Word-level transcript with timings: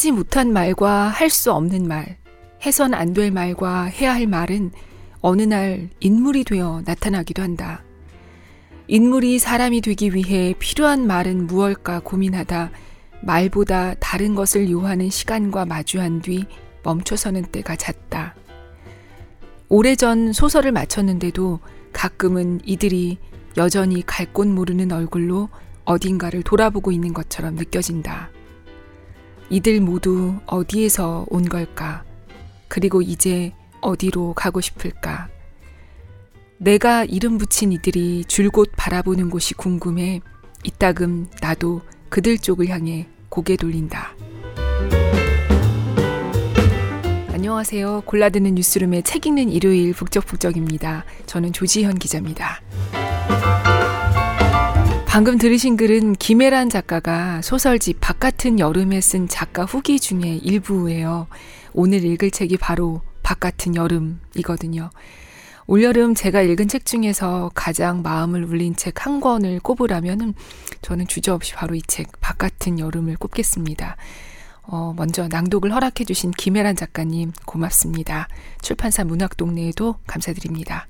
하지 0.00 0.12
못한 0.12 0.50
말과 0.50 1.08
할 1.08 1.28
수 1.28 1.52
없는 1.52 1.86
말, 1.86 2.16
해선 2.64 2.94
안 2.94 3.12
될 3.12 3.30
말과 3.30 3.84
해야 3.84 4.14
할 4.14 4.26
말은 4.26 4.70
어느 5.20 5.42
날 5.42 5.90
인물이 6.00 6.44
되어 6.44 6.80
나타나기도 6.86 7.42
한다. 7.42 7.84
인물이 8.86 9.38
사람이 9.38 9.82
되기 9.82 10.14
위해 10.14 10.54
필요한 10.58 11.06
말은 11.06 11.46
무엇일까 11.48 12.00
고민하다 12.00 12.70
말보다 13.20 13.92
다른 14.00 14.34
것을 14.34 14.70
요하는 14.70 15.10
시간과 15.10 15.66
마주한 15.66 16.22
뒤 16.22 16.46
멈춰서는 16.82 17.42
때가 17.52 17.76
잦다. 17.76 18.34
오래전 19.68 20.32
소설을 20.32 20.72
마쳤는데도 20.72 21.60
가끔은 21.92 22.62
이들이 22.64 23.18
여전히 23.58 24.02
갈 24.06 24.32
곳 24.32 24.48
모르는 24.48 24.92
얼굴로 24.92 25.50
어딘가를 25.84 26.42
돌아보고 26.42 26.90
있는 26.90 27.12
것처럼 27.12 27.56
느껴진다. 27.56 28.30
이들 29.52 29.80
모두 29.80 30.38
어디에서 30.46 31.26
온 31.28 31.48
걸까? 31.48 32.04
그리고 32.68 33.02
이제 33.02 33.52
어디로 33.80 34.34
가고 34.34 34.60
싶을까? 34.60 35.28
내가 36.58 37.04
이름 37.04 37.36
붙인 37.36 37.72
이들이 37.72 38.24
줄곧 38.28 38.70
바라보는 38.76 39.28
곳이 39.28 39.54
궁금해 39.54 40.20
이따금 40.62 41.26
나도 41.40 41.80
그들 42.10 42.38
쪽을 42.38 42.68
향해 42.68 43.08
고개 43.28 43.56
돌린다. 43.56 44.14
안녕하세요. 47.32 48.02
골라드는 48.04 48.54
뉴스룸의 48.54 49.02
책 49.02 49.26
읽는 49.26 49.48
일요일 49.48 49.94
북적북적입니다. 49.94 51.04
저는 51.26 51.52
조지현 51.52 51.98
기자입니다. 51.98 52.60
방금 55.10 55.38
들으신 55.38 55.76
글은 55.76 56.12
김혜란 56.12 56.70
작가가 56.70 57.42
소설집 57.42 58.00
바깥은 58.00 58.60
여름에 58.60 59.00
쓴 59.00 59.26
작가 59.26 59.64
후기 59.64 59.98
중에 59.98 60.38
일부예요. 60.40 61.26
오늘 61.72 62.04
읽을 62.04 62.30
책이 62.30 62.58
바로 62.58 63.00
바깥은 63.24 63.74
여름이거든요. 63.74 64.88
올여름 65.66 66.14
제가 66.14 66.42
읽은 66.42 66.68
책 66.68 66.86
중에서 66.86 67.50
가장 67.56 68.02
마음을 68.02 68.44
울린 68.44 68.76
책 68.76 69.04
한 69.04 69.20
권을 69.20 69.58
꼽으라면은 69.58 70.34
저는 70.80 71.08
주저없이 71.08 71.54
바로 71.54 71.74
이책 71.74 72.20
바깥은 72.20 72.78
여름을 72.78 73.16
꼽겠습니다. 73.16 73.96
어, 74.62 74.94
먼저 74.96 75.26
낭독을 75.26 75.74
허락해 75.74 76.04
주신 76.04 76.30
김혜란 76.30 76.76
작가님 76.76 77.32
고맙습니다. 77.46 78.28
출판사 78.62 79.02
문학동네에도 79.02 79.96
감사드립니다. 80.06 80.86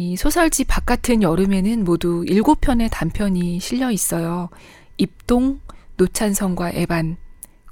이 0.00 0.16
소설집 0.16 0.68
바깥은 0.68 1.24
여름에는 1.24 1.82
모두 1.82 2.24
7편의 2.28 2.88
단편이 2.88 3.58
실려 3.58 3.90
있어요. 3.90 4.48
입동, 4.96 5.58
노찬성과 5.96 6.70
에반, 6.70 7.16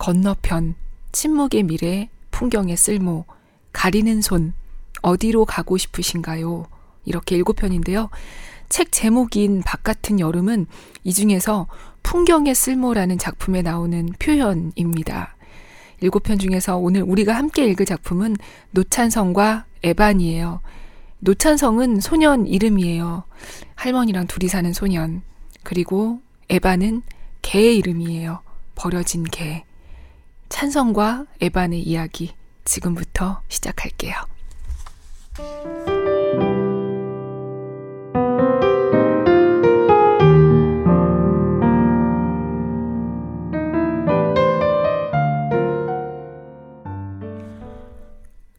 건너편, 0.00 0.74
침묵의 1.12 1.62
미래, 1.62 2.10
풍경의 2.32 2.76
쓸모, 2.76 3.26
가리는 3.72 4.20
손, 4.22 4.54
어디로 5.02 5.44
가고 5.44 5.76
싶으신가요? 5.76 6.66
이렇게 7.04 7.38
7편인데요. 7.38 8.08
책 8.68 8.90
제목인 8.90 9.62
바깥은 9.62 10.18
여름은 10.18 10.66
이 11.04 11.12
중에서 11.12 11.68
풍경의 12.02 12.56
쓸모라는 12.56 13.18
작품에 13.18 13.62
나오는 13.62 14.04
표현입니다. 14.18 15.36
일곱 16.00 16.24
편 16.24 16.40
중에서 16.40 16.76
오늘 16.76 17.02
우리가 17.02 17.34
함께 17.34 17.66
읽을 17.66 17.86
작품은 17.86 18.34
노찬성과 18.72 19.66
에반이에요. 19.84 20.60
노찬성은 21.26 21.98
소년 21.98 22.46
이름이에요. 22.46 23.24
할머니랑 23.74 24.28
둘이 24.28 24.46
사는 24.46 24.72
소년. 24.72 25.22
그리고 25.64 26.20
에반은 26.48 27.02
개의 27.42 27.78
이름이에요. 27.78 28.42
버려진 28.76 29.24
개. 29.24 29.64
찬성과 30.48 31.26
에반의 31.40 31.82
이야기 31.82 32.32
지금부터 32.64 33.42
시작할게요. 33.48 34.14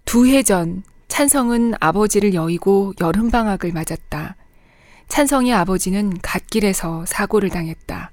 두 0.03 0.25
해 0.25 0.43
전 0.43 0.83
찬성은 1.17 1.73
아버지를 1.79 2.35
여의고 2.35 2.93
여름방학을 3.01 3.71
맞았다. 3.71 4.35
찬성의 5.07 5.51
아버지는 5.51 6.15
갓길에서 6.21 7.07
사고를 7.07 7.49
당했다. 7.49 8.11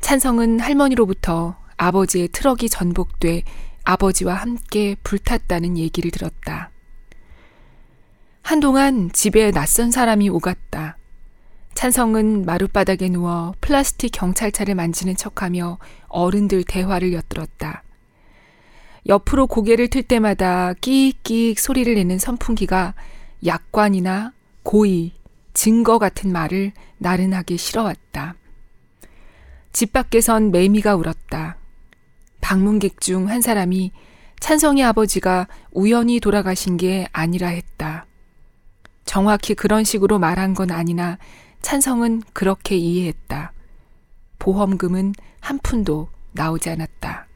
찬성은 0.00 0.58
할머니로부터 0.58 1.56
아버지의 1.76 2.30
트럭이 2.32 2.70
전복돼 2.70 3.44
아버지와 3.84 4.34
함께 4.34 4.96
불탔다는 5.04 5.78
얘기를 5.78 6.10
들었다. 6.10 6.72
한동안 8.42 9.12
집에 9.12 9.52
낯선 9.52 9.92
사람이 9.92 10.28
오갔다. 10.28 10.96
찬성은 11.74 12.44
마룻바닥에 12.46 13.10
누워 13.10 13.54
플라스틱 13.60 14.10
경찰차를 14.10 14.74
만지는 14.74 15.14
척하며 15.14 15.78
어른들 16.08 16.64
대화를 16.64 17.12
엿들었다. 17.12 17.84
옆으로 19.08 19.46
고개를 19.46 19.88
틀 19.88 20.02
때마다 20.02 20.74
끼익끼익 20.74 21.58
소리를 21.58 21.92
내는 21.94 22.18
선풍기가 22.18 22.94
약관이나 23.44 24.32
고의, 24.62 25.12
증거 25.54 25.98
같은 25.98 26.32
말을 26.32 26.72
나른하게 26.98 27.56
실어왔다. 27.56 28.36
집 29.72 29.92
밖에선 29.92 30.50
매미가 30.50 30.94
울었다. 30.96 31.56
방문객 32.40 33.00
중 33.00 33.28
한 33.28 33.40
사람이 33.40 33.92
찬성의 34.40 34.84
아버지가 34.84 35.48
우연히 35.72 36.20
돌아가신 36.20 36.76
게 36.76 37.08
아니라 37.12 37.48
했다. 37.48 38.06
정확히 39.04 39.54
그런 39.54 39.84
식으로 39.84 40.18
말한 40.18 40.54
건 40.54 40.70
아니나 40.70 41.18
찬성은 41.60 42.22
그렇게 42.32 42.76
이해했다. 42.76 43.52
보험금은 44.38 45.14
한 45.40 45.58
푼도 45.58 46.08
나오지 46.32 46.70
않았다. 46.70 47.26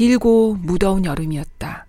길고 0.00 0.56
무더운 0.62 1.04
여름이었다. 1.04 1.84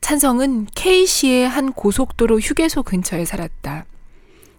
찬성은 0.00 0.66
K시의 0.74 1.48
한 1.48 1.72
고속도로 1.72 2.40
휴게소 2.40 2.82
근처에 2.82 3.24
살았다. 3.24 3.86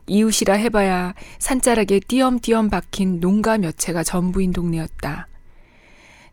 이웃이라 0.08 0.54
해봐야 0.54 1.14
산자락에 1.40 2.00
띄엄띄엄 2.08 2.70
박힌 2.70 3.20
농가 3.20 3.58
몇 3.58 3.78
채가 3.78 4.06
전부인 4.06 4.54
동네였다. 4.54 5.28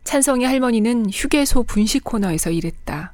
찬성의 0.05 0.47
할머니는 0.47 1.11
휴게소 1.11 1.63
분식 1.63 2.05
코너에서 2.05 2.49
일했다. 2.49 3.11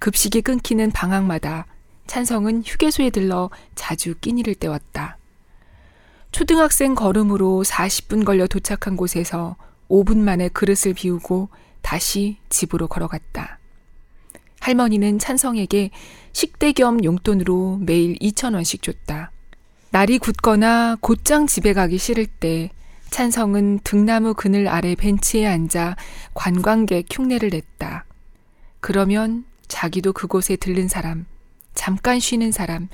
급식이 0.00 0.42
끊기는 0.42 0.90
방학마다 0.90 1.66
찬성은 2.08 2.64
휴게소에 2.66 3.10
들러 3.10 3.50
자주 3.76 4.16
끼니를 4.16 4.56
때웠다. 4.56 5.16
초등학생 6.32 6.96
걸음으로 6.96 7.62
40분 7.64 8.24
걸려 8.24 8.48
도착한 8.48 8.96
곳에서 8.96 9.54
5분 9.88 10.18
만에 10.18 10.48
그릇을 10.48 10.94
비우고 10.94 11.48
다시 11.82 12.38
집으로 12.48 12.88
걸어갔다. 12.88 13.58
할머니는 14.60 15.18
찬성에게 15.18 15.90
식대 16.32 16.72
겸 16.72 17.04
용돈으로 17.04 17.78
매일 17.82 18.16
2천원씩 18.16 18.82
줬다. 18.82 19.30
날이 19.90 20.18
굳거나 20.18 20.96
곧장 21.00 21.46
집에 21.46 21.72
가기 21.72 21.98
싫을 21.98 22.26
때 22.26 22.70
찬성은 23.10 23.80
등나무 23.84 24.34
그늘 24.34 24.66
아래 24.66 24.96
벤치에 24.96 25.46
앉아 25.46 25.96
관광객 26.34 27.06
흉내를 27.10 27.50
냈다. 27.50 28.04
그러면 28.80 29.44
자기도 29.68 30.12
그곳에 30.12 30.56
들른 30.56 30.88
사람, 30.88 31.26
잠깐 31.74 32.18
쉬는 32.18 32.50
사람, 32.50 32.88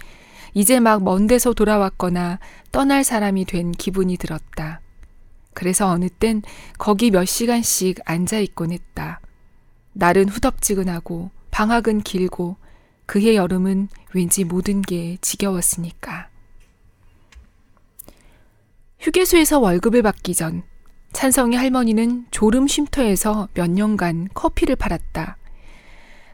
이제 0.54 0.80
막 0.80 1.02
먼 1.02 1.26
데서 1.26 1.54
돌아왔거나 1.54 2.38
떠날 2.70 3.04
사람이 3.04 3.46
된 3.46 3.72
기분이 3.72 4.18
들었다. 4.18 4.81
그래서 5.54 5.88
어느 5.88 6.08
땐 6.08 6.42
거기 6.78 7.10
몇 7.10 7.24
시간씩 7.24 8.00
앉아 8.04 8.38
있곤 8.38 8.72
했다. 8.72 9.20
날은 9.92 10.28
후덥지근하고 10.28 11.30
방학은 11.50 12.00
길고 12.00 12.56
그해 13.06 13.36
여름은 13.36 13.88
왠지 14.14 14.44
모든 14.44 14.80
게 14.82 15.18
지겨웠으니까. 15.20 16.28
휴게소에서 19.00 19.58
월급을 19.58 20.02
받기 20.02 20.34
전 20.34 20.62
찬성의 21.12 21.58
할머니는 21.58 22.26
졸음 22.30 22.66
쉼터에서 22.66 23.48
몇 23.54 23.70
년간 23.70 24.28
커피를 24.32 24.76
팔았다. 24.76 25.36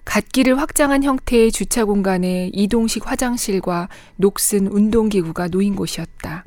갓길을 0.04 0.58
확장한 0.58 1.02
형태의 1.02 1.52
주차 1.52 1.84
공간에 1.84 2.50
이동식 2.54 3.10
화장실과 3.10 3.88
녹슨 4.16 4.68
운동기구가 4.68 5.48
놓인 5.48 5.74
곳이었다. 5.74 6.44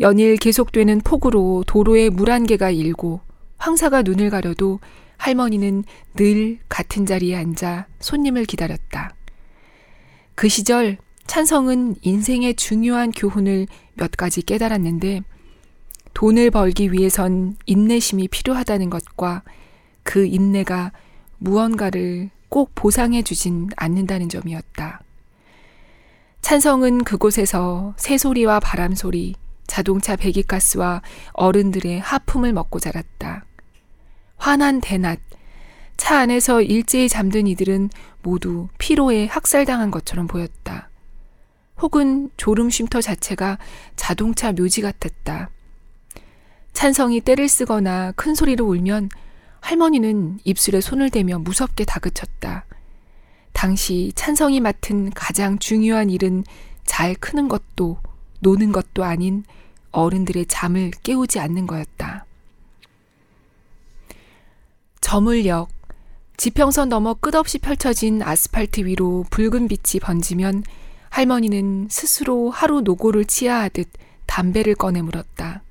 연일 0.00 0.36
계속되는 0.36 1.00
폭우로 1.02 1.64
도로에 1.66 2.08
물 2.08 2.30
한 2.30 2.46
개가 2.46 2.70
일고 2.70 3.20
황사가 3.58 4.02
눈을 4.02 4.30
가려도 4.30 4.80
할머니는 5.18 5.84
늘 6.16 6.58
같은 6.68 7.06
자리에 7.06 7.36
앉아 7.36 7.86
손님을 8.00 8.44
기다렸다. 8.44 9.14
그 10.34 10.48
시절 10.48 10.98
찬성은 11.26 11.96
인생의 12.02 12.54
중요한 12.54 13.12
교훈을 13.12 13.66
몇 13.94 14.10
가지 14.12 14.42
깨달았는데 14.42 15.22
돈을 16.14 16.50
벌기 16.50 16.92
위해선 16.92 17.56
인내심이 17.66 18.28
필요하다는 18.28 18.90
것과 18.90 19.42
그 20.02 20.26
인내가 20.26 20.92
무언가를 21.38 22.30
꼭 22.48 22.72
보상해 22.74 23.22
주진 23.22 23.68
않는다는 23.76 24.28
점이었다. 24.28 25.02
찬성은 26.42 27.04
그곳에서 27.04 27.94
새소리와 27.96 28.60
바람소리, 28.60 29.36
자동차 29.66 30.16
배기가스와 30.16 31.02
어른들의 31.32 32.00
하품을 32.00 32.52
먹고 32.52 32.80
자랐다. 32.80 33.44
환한 34.36 34.80
대낮, 34.80 35.20
차 35.96 36.18
안에서 36.18 36.62
일제히 36.62 37.08
잠든 37.08 37.46
이들은 37.46 37.90
모두 38.22 38.68
피로에 38.78 39.26
학살당한 39.26 39.90
것처럼 39.90 40.26
보였다. 40.26 40.90
혹은 41.80 42.30
졸음 42.36 42.70
쉼터 42.70 43.00
자체가 43.00 43.58
자동차 43.96 44.52
묘지 44.52 44.80
같았다. 44.80 45.50
찬성이 46.72 47.20
때를 47.20 47.48
쓰거나 47.48 48.12
큰 48.12 48.34
소리로 48.34 48.66
울면 48.66 49.10
할머니는 49.60 50.40
입술에 50.44 50.80
손을 50.80 51.10
대며 51.10 51.38
무섭게 51.38 51.84
다그쳤다. 51.84 52.66
당시 53.52 54.12
찬성이 54.14 54.60
맡은 54.60 55.10
가장 55.10 55.58
중요한 55.58 56.10
일은 56.10 56.44
잘 56.84 57.14
크는 57.14 57.48
것도 57.48 57.98
노는 58.42 58.72
것도 58.72 59.04
아닌 59.04 59.44
어른들의 59.92 60.46
잠을 60.46 60.90
깨우지 61.02 61.38
않는 61.38 61.66
거였다. 61.66 62.26
저물역, 65.00 65.68
지평선 66.36 66.88
넘어 66.88 67.14
끝없이 67.14 67.58
펼쳐진 67.58 68.22
아스팔트 68.22 68.84
위로 68.84 69.24
붉은 69.30 69.68
빛이 69.68 70.00
번지면 70.00 70.64
할머니는 71.10 71.88
스스로 71.90 72.50
하루 72.50 72.80
노고를 72.80 73.26
치하하듯 73.26 73.88
담배를 74.26 74.74
꺼내 74.74 75.02
물었다. 75.02 75.62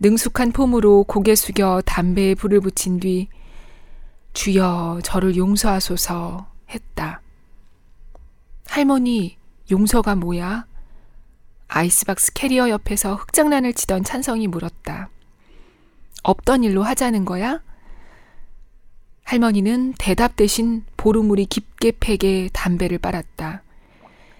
능숙한 0.00 0.52
폼으로 0.52 1.04
고개 1.04 1.34
숙여 1.34 1.82
담배에 1.84 2.34
불을 2.34 2.60
붙인 2.60 2.98
뒤 2.98 3.28
주여 4.32 5.00
저를 5.04 5.36
용서하소서 5.36 6.46
했다. 6.70 7.20
할머니, 8.66 9.36
용서가 9.70 10.14
뭐야? 10.14 10.69
아이스박스 11.72 12.32
캐리어 12.32 12.68
옆에서 12.68 13.14
흑장난을 13.14 13.74
치던 13.74 14.02
찬성이 14.02 14.48
물었다. 14.48 15.08
없던 16.24 16.64
일로 16.64 16.82
하자는 16.82 17.24
거야? 17.24 17.62
할머니는 19.22 19.94
대답 19.96 20.34
대신 20.34 20.84
보루물이 20.96 21.46
깊게 21.46 21.92
패게 22.00 22.50
담배를 22.52 22.98
빨았다. 22.98 23.62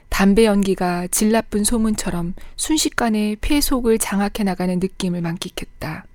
담배 0.08 0.44
연기가 0.44 1.06
질 1.06 1.30
나쁜 1.30 1.62
소문처럼 1.62 2.34
순식간에 2.56 3.36
폐 3.40 3.60
속을 3.60 3.98
장악해 3.98 4.42
나가는 4.42 4.80
느낌을 4.80 5.20
만끽했다. 5.20 6.06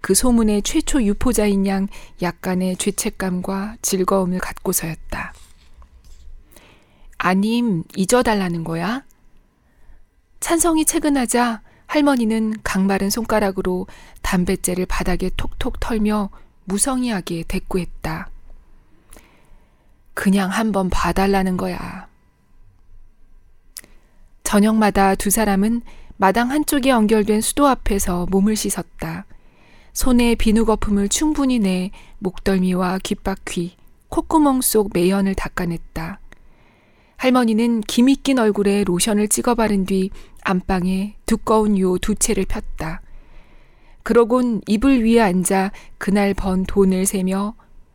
그 0.00 0.14
소문의 0.14 0.62
최초 0.62 1.00
유포자인 1.04 1.68
양 1.68 1.86
약간의 2.20 2.76
죄책감과 2.78 3.76
즐거움을 3.80 4.40
갖고서였다. 4.40 5.34
아님, 7.18 7.84
잊어달라는 7.94 8.64
거야? 8.64 9.04
찬성이 10.40 10.84
채근하자 10.84 11.60
할머니는 11.86 12.54
강마른 12.64 13.10
손가락으로 13.10 13.86
담뱃재를 14.22 14.86
바닥에 14.86 15.30
톡톡 15.36 15.78
털며 15.80 16.30
무성의하게 16.64 17.44
대꾸했다. 17.46 18.30
그냥 20.14 20.50
한번 20.50 20.88
봐달라는 20.90 21.56
거야. 21.56 22.08
저녁마다 24.44 25.14
두 25.14 25.30
사람은 25.30 25.82
마당 26.16 26.50
한쪽에 26.50 26.90
연결된 26.90 27.40
수도 27.40 27.66
앞에서 27.66 28.26
몸을 28.30 28.56
씻었다. 28.56 29.24
손에 29.92 30.34
비누 30.34 30.64
거품을 30.64 31.08
충분히 31.08 31.58
내 31.58 31.90
목덜미와 32.18 32.98
귓바퀴, 32.98 33.76
콧구멍 34.08 34.60
속 34.60 34.90
매연을 34.92 35.34
닦아냈다. 35.34 36.19
할머니는 37.20 37.82
김이 37.82 38.16
낀 38.16 38.38
얼굴에 38.38 38.82
로션을 38.84 39.28
찍어 39.28 39.54
바른 39.54 39.84
뒤 39.84 40.08
안방에 40.42 41.16
두꺼운 41.26 41.78
요 41.78 41.98
두 41.98 42.14
채를 42.14 42.46
폈다. 42.46 43.02
그러곤 44.02 44.62
이불 44.66 45.04
위에 45.04 45.20
앉아 45.20 45.70
그날 45.98 46.32
번 46.32 46.64
돈을 46.64 47.04
세며 47.04 47.54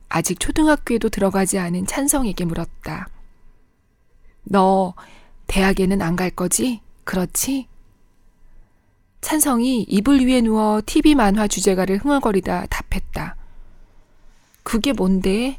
아직 0.10 0.40
초등학교에도 0.40 1.10
들어가지 1.10 1.58
않은 1.58 1.88
찬성에게 1.88 2.46
물었다. 2.46 3.08
너 4.44 4.94
대학에는 5.48 6.04
안 6.04 6.16
갈 6.16 6.30
거지? 6.30 6.82
그렇지? 7.04 7.68
찬성이 9.22 9.82
이불 9.90 10.20
위에 10.28 10.42
누워 10.42 10.84
TV 10.86 11.16
만화 11.16 11.48
주제가를 11.48 11.98
흥얼거리다 11.98 12.68
답했다. 12.68 13.36
그게 14.62 14.94
뭔데? 14.94 15.58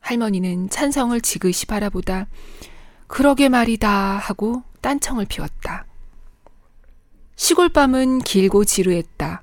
할머니는 0.00 0.70
찬성을 0.70 1.20
지그시 1.20 1.66
바라보다 1.66 2.26
그러게 3.06 3.48
말이다 3.48 3.88
하고 3.88 4.62
딴청을 4.80 5.26
피웠다. 5.26 5.86
시골밤은 7.36 8.20
길고 8.20 8.64
지루했다. 8.64 9.42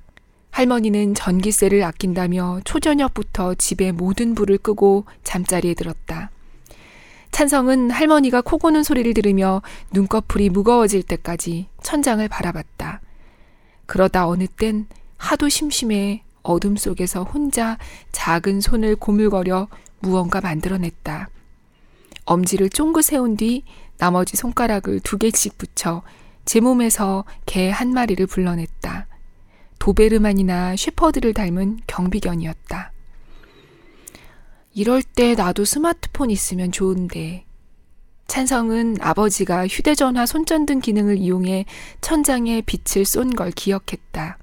할머니는 0.50 1.14
전기세를 1.14 1.82
아낀다며 1.84 2.60
초저녁부터 2.64 3.54
집에 3.54 3.92
모든 3.92 4.34
불을 4.34 4.58
끄고 4.58 5.04
잠자리에 5.22 5.74
들었다. 5.74 6.30
찬성은 7.30 7.90
할머니가 7.90 8.40
코 8.40 8.58
고는 8.58 8.82
소리를 8.82 9.14
들으며 9.14 9.62
눈꺼풀이 9.92 10.50
무거워질 10.50 11.02
때까지 11.02 11.68
천장을 11.82 12.26
바라봤다. 12.28 13.00
그러다 13.86 14.26
어느 14.26 14.46
땐 14.46 14.86
하도 15.18 15.48
심심해 15.48 16.22
어둠 16.42 16.76
속에서 16.76 17.22
혼자 17.22 17.78
작은 18.12 18.60
손을 18.60 18.96
고물거려 18.96 19.68
무언가 20.00 20.40
만들어냈다. 20.40 21.28
엄지를 22.24 22.70
쫑긋 22.70 23.04
세운 23.04 23.36
뒤 23.36 23.64
나머지 23.98 24.36
손가락을 24.36 25.00
두 25.00 25.18
개씩 25.18 25.58
붙여 25.58 26.02
제 26.44 26.60
몸에서 26.60 27.24
개 27.46 27.70
한 27.70 27.92
마리를 27.92 28.26
불러냈다. 28.26 29.06
도베르만이나 29.78 30.76
쉐퍼드를 30.76 31.34
닮은 31.34 31.80
경비견이었다. 31.86 32.92
이럴 34.74 35.02
때 35.02 35.34
나도 35.34 35.64
스마트폰 35.64 36.30
있으면 36.30 36.70
좋은데. 36.72 37.44
찬성은 38.26 38.98
아버지가 39.00 39.66
휴대전화 39.66 40.26
손전등 40.26 40.80
기능을 40.80 41.16
이용해 41.16 41.64
천장에 42.02 42.62
빛을 42.62 43.04
쏜 43.06 43.30
걸 43.34 43.50
기억했다. 43.50 44.38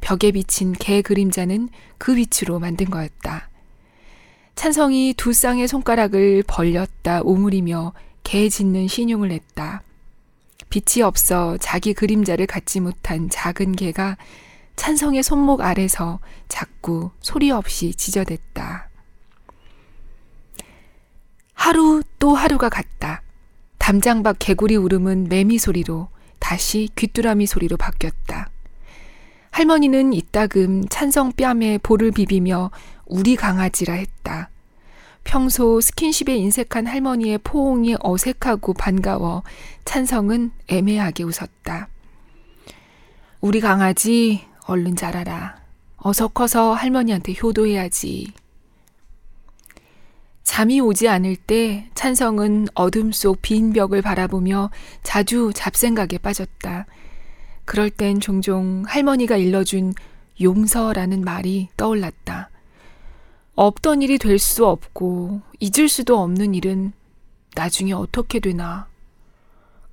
벽에 0.00 0.30
비친 0.30 0.72
개 0.72 1.02
그림자는 1.02 1.68
그 1.98 2.16
위치로 2.16 2.60
만든 2.60 2.86
거였다. 2.88 3.48
찬성이 4.56 5.12
두 5.14 5.34
쌍의 5.34 5.68
손가락을 5.68 6.42
벌렸다 6.46 7.20
오므리며 7.22 7.92
개 8.24 8.48
짖는 8.48 8.88
신용을 8.88 9.28
냈다. 9.28 9.82
빛이 10.70 11.02
없어 11.04 11.56
자기 11.58 11.92
그림자를 11.92 12.46
갖지 12.46 12.80
못한 12.80 13.28
작은 13.28 13.76
개가 13.76 14.16
찬성의 14.74 15.22
손목 15.22 15.60
아래서 15.60 16.18
자꾸 16.48 17.10
소리 17.20 17.50
없이 17.50 17.94
짖어댔다. 17.94 18.88
하루 21.52 22.02
또 22.18 22.34
하루가 22.34 22.70
갔다. 22.70 23.22
담장 23.78 24.22
밖 24.22 24.36
개구리 24.38 24.76
울음은 24.76 25.28
매미 25.28 25.58
소리로 25.58 26.08
다시 26.38 26.88
귀뚜라미 26.96 27.46
소리로 27.46 27.76
바뀌었다. 27.76 28.50
할머니는 29.50 30.12
이따금 30.12 30.88
찬성 30.88 31.32
뺨에 31.32 31.78
볼을 31.82 32.10
비비며 32.10 32.70
우리 33.06 33.36
강아지라 33.36 33.94
했다. 33.94 34.50
평소 35.24 35.80
스킨십에 35.80 36.36
인색한 36.36 36.86
할머니의 36.86 37.38
포옹이 37.38 37.96
어색하고 38.00 38.74
반가워 38.74 39.42
찬성은 39.84 40.52
애매하게 40.68 41.24
웃었다. 41.24 41.88
우리 43.40 43.60
강아지 43.60 44.44
얼른 44.66 44.96
자라라. 44.96 45.56
어서 45.96 46.28
커서 46.28 46.74
할머니한테 46.74 47.34
효도해야지. 47.42 48.32
잠이 50.44 50.80
오지 50.80 51.08
않을 51.08 51.36
때 51.36 51.90
찬성은 51.94 52.68
어둠 52.74 53.10
속 53.12 53.42
빈 53.42 53.72
벽을 53.72 54.00
바라보며 54.02 54.70
자주 55.02 55.50
잡생각에 55.54 56.18
빠졌다. 56.18 56.86
그럴 57.64 57.90
땐 57.90 58.20
종종 58.20 58.84
할머니가 58.86 59.36
일러준 59.36 59.92
용서라는 60.40 61.22
말이 61.22 61.68
떠올랐다. 61.76 62.50
없던 63.56 64.02
일이 64.02 64.18
될 64.18 64.38
수 64.38 64.66
없고 64.66 65.40
잊을 65.60 65.88
수도 65.88 66.18
없는 66.20 66.54
일은 66.54 66.92
나중에 67.54 67.92
어떻게 67.92 68.38
되나. 68.38 68.86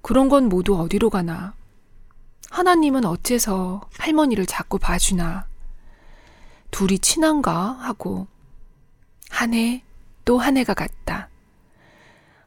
그런 0.01 0.27
건 0.27 0.49
모두 0.49 0.77
어디로 0.79 1.09
가나. 1.09 1.53
하나님은 2.49 3.05
어째서 3.05 3.81
할머니를 3.97 4.45
자꾸 4.45 4.77
봐주나. 4.79 5.47
둘이 6.71 6.99
친한가 6.99 7.51
하고 7.79 8.27
한 9.29 9.53
해 9.53 9.81
또 10.25 10.37
한 10.37 10.57
해가 10.57 10.73
갔다. 10.73 11.29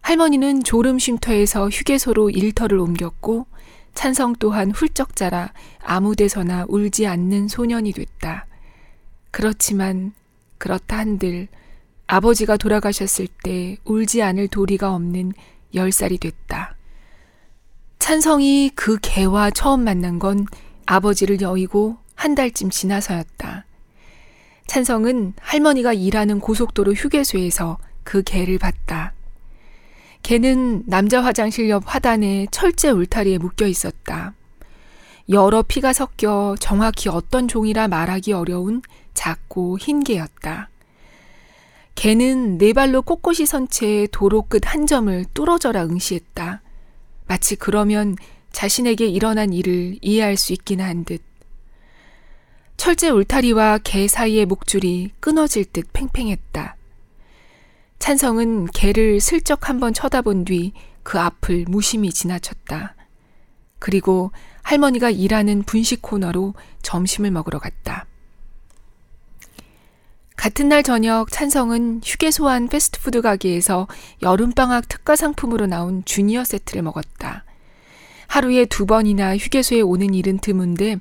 할머니는 0.02 0.64
졸음 0.64 0.98
쉼터에서 0.98 1.68
휴게소로 1.68 2.30
일터를 2.30 2.78
옮겼고 2.78 3.46
찬성 3.94 4.34
또한 4.38 4.70
훌쩍 4.70 5.16
자라 5.16 5.52
아무 5.82 6.14
데서나 6.16 6.66
울지 6.68 7.06
않는 7.06 7.48
소년이 7.48 7.92
됐다. 7.92 8.46
그렇지만 9.30 10.12
그렇다 10.58 10.98
한들 10.98 11.48
아버지가 12.06 12.56
돌아가셨을 12.56 13.26
때 13.42 13.76
울지 13.84 14.22
않을 14.22 14.48
도리가 14.48 14.94
없는 14.94 15.32
열 15.74 15.92
살이 15.92 16.18
됐다. 16.18 16.76
찬성이 17.98 18.70
그 18.74 18.98
개와 19.02 19.50
처음 19.50 19.82
만난 19.82 20.18
건 20.18 20.46
아버지를 20.86 21.40
여의고 21.40 21.96
한 22.14 22.34
달쯤 22.34 22.70
지나서였다. 22.70 23.66
찬성은 24.66 25.34
할머니가 25.40 25.92
일하는 25.92 26.40
고속도로 26.40 26.92
휴게소에서 26.94 27.78
그 28.04 28.22
개를 28.22 28.58
봤다. 28.58 29.12
개는 30.22 30.84
남자 30.86 31.22
화장실 31.22 31.68
옆 31.68 31.82
화단에 31.86 32.46
철제 32.50 32.90
울타리에 32.90 33.38
묶여 33.38 33.66
있었다. 33.66 34.34
여러 35.28 35.62
피가 35.62 35.92
섞여 35.92 36.54
정확히 36.58 37.08
어떤 37.08 37.48
종이라 37.48 37.88
말하기 37.88 38.32
어려운 38.32 38.82
작고 39.16 39.78
흰 39.78 40.04
개였다. 40.04 40.68
개는 41.96 42.58
네 42.58 42.72
발로 42.72 43.02
꼿꼿이 43.02 43.46
선 43.46 43.66
채 43.68 44.06
도로 44.12 44.42
끝 44.42 44.66
한 44.66 44.86
점을 44.86 45.24
뚫어져라 45.34 45.84
응시했다. 45.84 46.62
마치 47.26 47.56
그러면 47.56 48.14
자신에게 48.52 49.06
일어난 49.08 49.52
일을 49.52 49.98
이해할 50.00 50.36
수 50.36 50.52
있긴 50.52 50.80
한 50.80 51.04
듯. 51.04 51.20
철제 52.76 53.08
울타리와 53.08 53.78
개 53.78 54.06
사이의 54.06 54.46
목줄이 54.46 55.10
끊어질 55.18 55.64
듯 55.64 55.88
팽팽했다. 55.92 56.76
찬성은 57.98 58.66
개를 58.66 59.18
슬쩍 59.20 59.68
한번 59.68 59.92
쳐다본 59.92 60.44
뒤 60.44 60.72
그 61.06 61.20
앞을 61.20 61.66
무심히 61.68 62.10
지나쳤다. 62.10 62.96
그리고 63.78 64.32
할머니가 64.62 65.10
일하는 65.10 65.62
분식 65.62 66.02
코너로 66.02 66.54
점심을 66.82 67.30
먹으러 67.30 67.60
갔다. 67.60 68.06
같은 70.46 70.68
날 70.68 70.84
저녁 70.84 71.32
찬성은 71.32 72.02
휴게소 72.04 72.48
안 72.48 72.68
패스트푸드 72.68 73.20
가게에서 73.20 73.88
여름방학 74.22 74.88
특가 74.88 75.16
상품으로 75.16 75.66
나온 75.66 76.04
주니어 76.04 76.44
세트를 76.44 76.82
먹었다. 76.82 77.42
하루에 78.28 78.64
두 78.64 78.86
번이나 78.86 79.36
휴게소에 79.36 79.80
오는 79.80 80.14
일은 80.14 80.38
드문데 80.38 80.98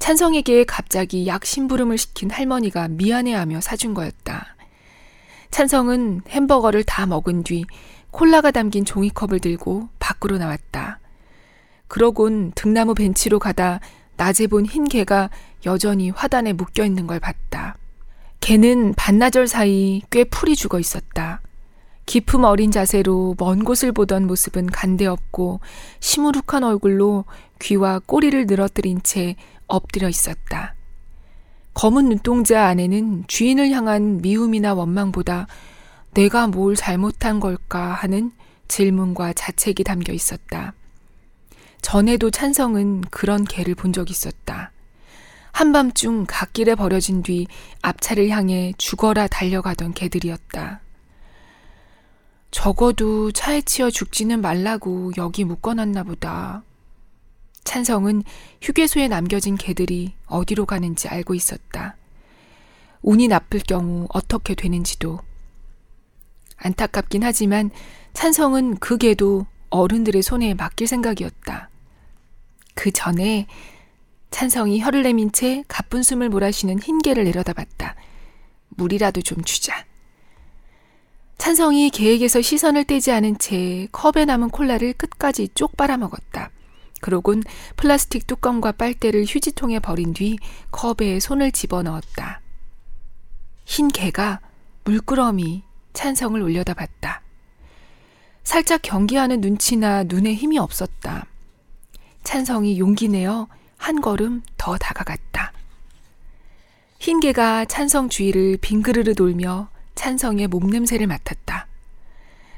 찬성에게 0.00 0.64
갑자기 0.64 1.28
약 1.28 1.44
심부름을 1.44 1.98
시킨 1.98 2.30
할머니가 2.32 2.88
미안해하며 2.88 3.60
사준 3.60 3.94
거였다. 3.94 4.56
찬성은 5.52 6.22
햄버거를 6.28 6.82
다 6.82 7.06
먹은 7.06 7.44
뒤 7.44 7.66
콜라가 8.10 8.50
담긴 8.50 8.84
종이컵을 8.84 9.38
들고 9.38 9.88
밖으로 10.00 10.36
나왔다. 10.36 10.98
그러곤 11.86 12.50
등나무 12.56 12.94
벤치로 12.94 13.38
가다 13.38 13.78
낮에 14.16 14.48
본 14.48 14.66
흰 14.66 14.88
개가 14.88 15.30
여전히 15.64 16.10
화단에 16.10 16.54
묶여 16.54 16.84
있는 16.84 17.06
걸 17.06 17.20
봤다. 17.20 17.76
개는 18.40 18.94
반나절 18.94 19.46
사이 19.46 20.02
꽤 20.10 20.24
풀이 20.24 20.56
죽어 20.56 20.78
있었다. 20.80 21.40
기품 22.06 22.44
어린 22.44 22.70
자세로 22.70 23.36
먼 23.38 23.62
곳을 23.64 23.92
보던 23.92 24.26
모습은 24.26 24.66
간데없고 24.66 25.60
시무룩한 26.00 26.64
얼굴로 26.64 27.24
귀와 27.60 28.00
꼬리를 28.00 28.46
늘어뜨린 28.46 29.02
채 29.02 29.36
엎드려 29.66 30.08
있었다. 30.08 30.74
검은 31.74 32.08
눈동자 32.08 32.66
안에는 32.66 33.24
주인을 33.28 33.70
향한 33.70 34.20
미움이나 34.22 34.74
원망보다 34.74 35.46
내가 36.14 36.48
뭘 36.48 36.74
잘못한 36.74 37.38
걸까 37.38 37.92
하는 37.92 38.32
질문과 38.66 39.32
자책이 39.34 39.84
담겨 39.84 40.12
있었다. 40.12 40.74
전에도 41.80 42.30
찬성은 42.30 43.02
그런 43.10 43.44
개를 43.44 43.74
본 43.74 43.92
적 43.92 44.10
있었다. 44.10 44.72
한밤중 45.52 46.26
갓길에 46.26 46.74
버려진 46.74 47.22
뒤 47.22 47.46
앞차를 47.82 48.28
향해 48.30 48.72
죽어라 48.78 49.26
달려가던 49.26 49.94
개들이었다. 49.94 50.80
적어도 52.50 53.30
차에 53.30 53.62
치여 53.62 53.90
죽지는 53.90 54.40
말라고 54.40 55.12
여기 55.16 55.44
묶어놨나 55.44 56.02
보다. 56.04 56.62
찬성은 57.64 58.24
휴게소에 58.62 59.08
남겨진 59.08 59.56
개들이 59.56 60.14
어디로 60.26 60.66
가는지 60.66 61.08
알고 61.08 61.34
있었다. 61.34 61.96
운이 63.02 63.28
나쁠 63.28 63.60
경우 63.60 64.06
어떻게 64.10 64.54
되는지도. 64.54 65.20
안타깝긴 66.56 67.22
하지만 67.22 67.70
찬성은 68.12 68.78
그 68.78 68.98
개도 68.98 69.46
어른들의 69.70 70.20
손에 70.22 70.54
맡길 70.54 70.86
생각이었다. 70.86 71.70
그 72.74 72.90
전에 72.90 73.46
찬성이 74.30 74.80
혀를 74.80 75.02
내민 75.02 75.32
채 75.32 75.64
가쁜 75.68 76.02
숨을 76.02 76.28
몰아쉬는 76.28 76.78
흰 76.80 76.98
개를 77.00 77.24
내려다봤다. 77.24 77.96
물이라도 78.70 79.22
좀 79.22 79.42
주자. 79.42 79.84
찬성이 81.36 81.90
개에게서 81.90 82.42
시선을 82.42 82.84
떼지 82.84 83.12
않은 83.12 83.38
채 83.38 83.88
컵에 83.92 84.24
남은 84.26 84.50
콜라를 84.50 84.92
끝까지 84.92 85.48
쪽 85.54 85.76
빨아먹었다. 85.76 86.50
그러곤 87.00 87.42
플라스틱 87.76 88.26
뚜껑과 88.26 88.72
빨대를 88.72 89.24
휴지통에 89.24 89.78
버린 89.78 90.12
뒤 90.12 90.38
컵에 90.70 91.18
손을 91.18 91.50
집어넣었다. 91.50 92.40
흰 93.64 93.88
개가 93.88 94.40
물끄러미 94.84 95.62
찬성을 95.92 96.40
올려다 96.40 96.74
봤다. 96.74 97.22
살짝 98.44 98.82
경계하는 98.82 99.40
눈치나 99.40 100.04
눈에 100.04 100.34
힘이 100.34 100.58
없었다. 100.58 101.26
찬성이 102.22 102.78
용기 102.78 103.08
내어 103.08 103.48
한 103.80 104.02
걸음 104.02 104.42
더 104.58 104.76
다가갔다. 104.76 105.52
흰 106.98 107.18
개가 107.18 107.64
찬성 107.64 108.10
주위를 108.10 108.58
빙그르르 108.58 109.14
돌며 109.14 109.68
찬성의 109.94 110.48
몸냄새를 110.48 111.06
맡았다. 111.06 111.66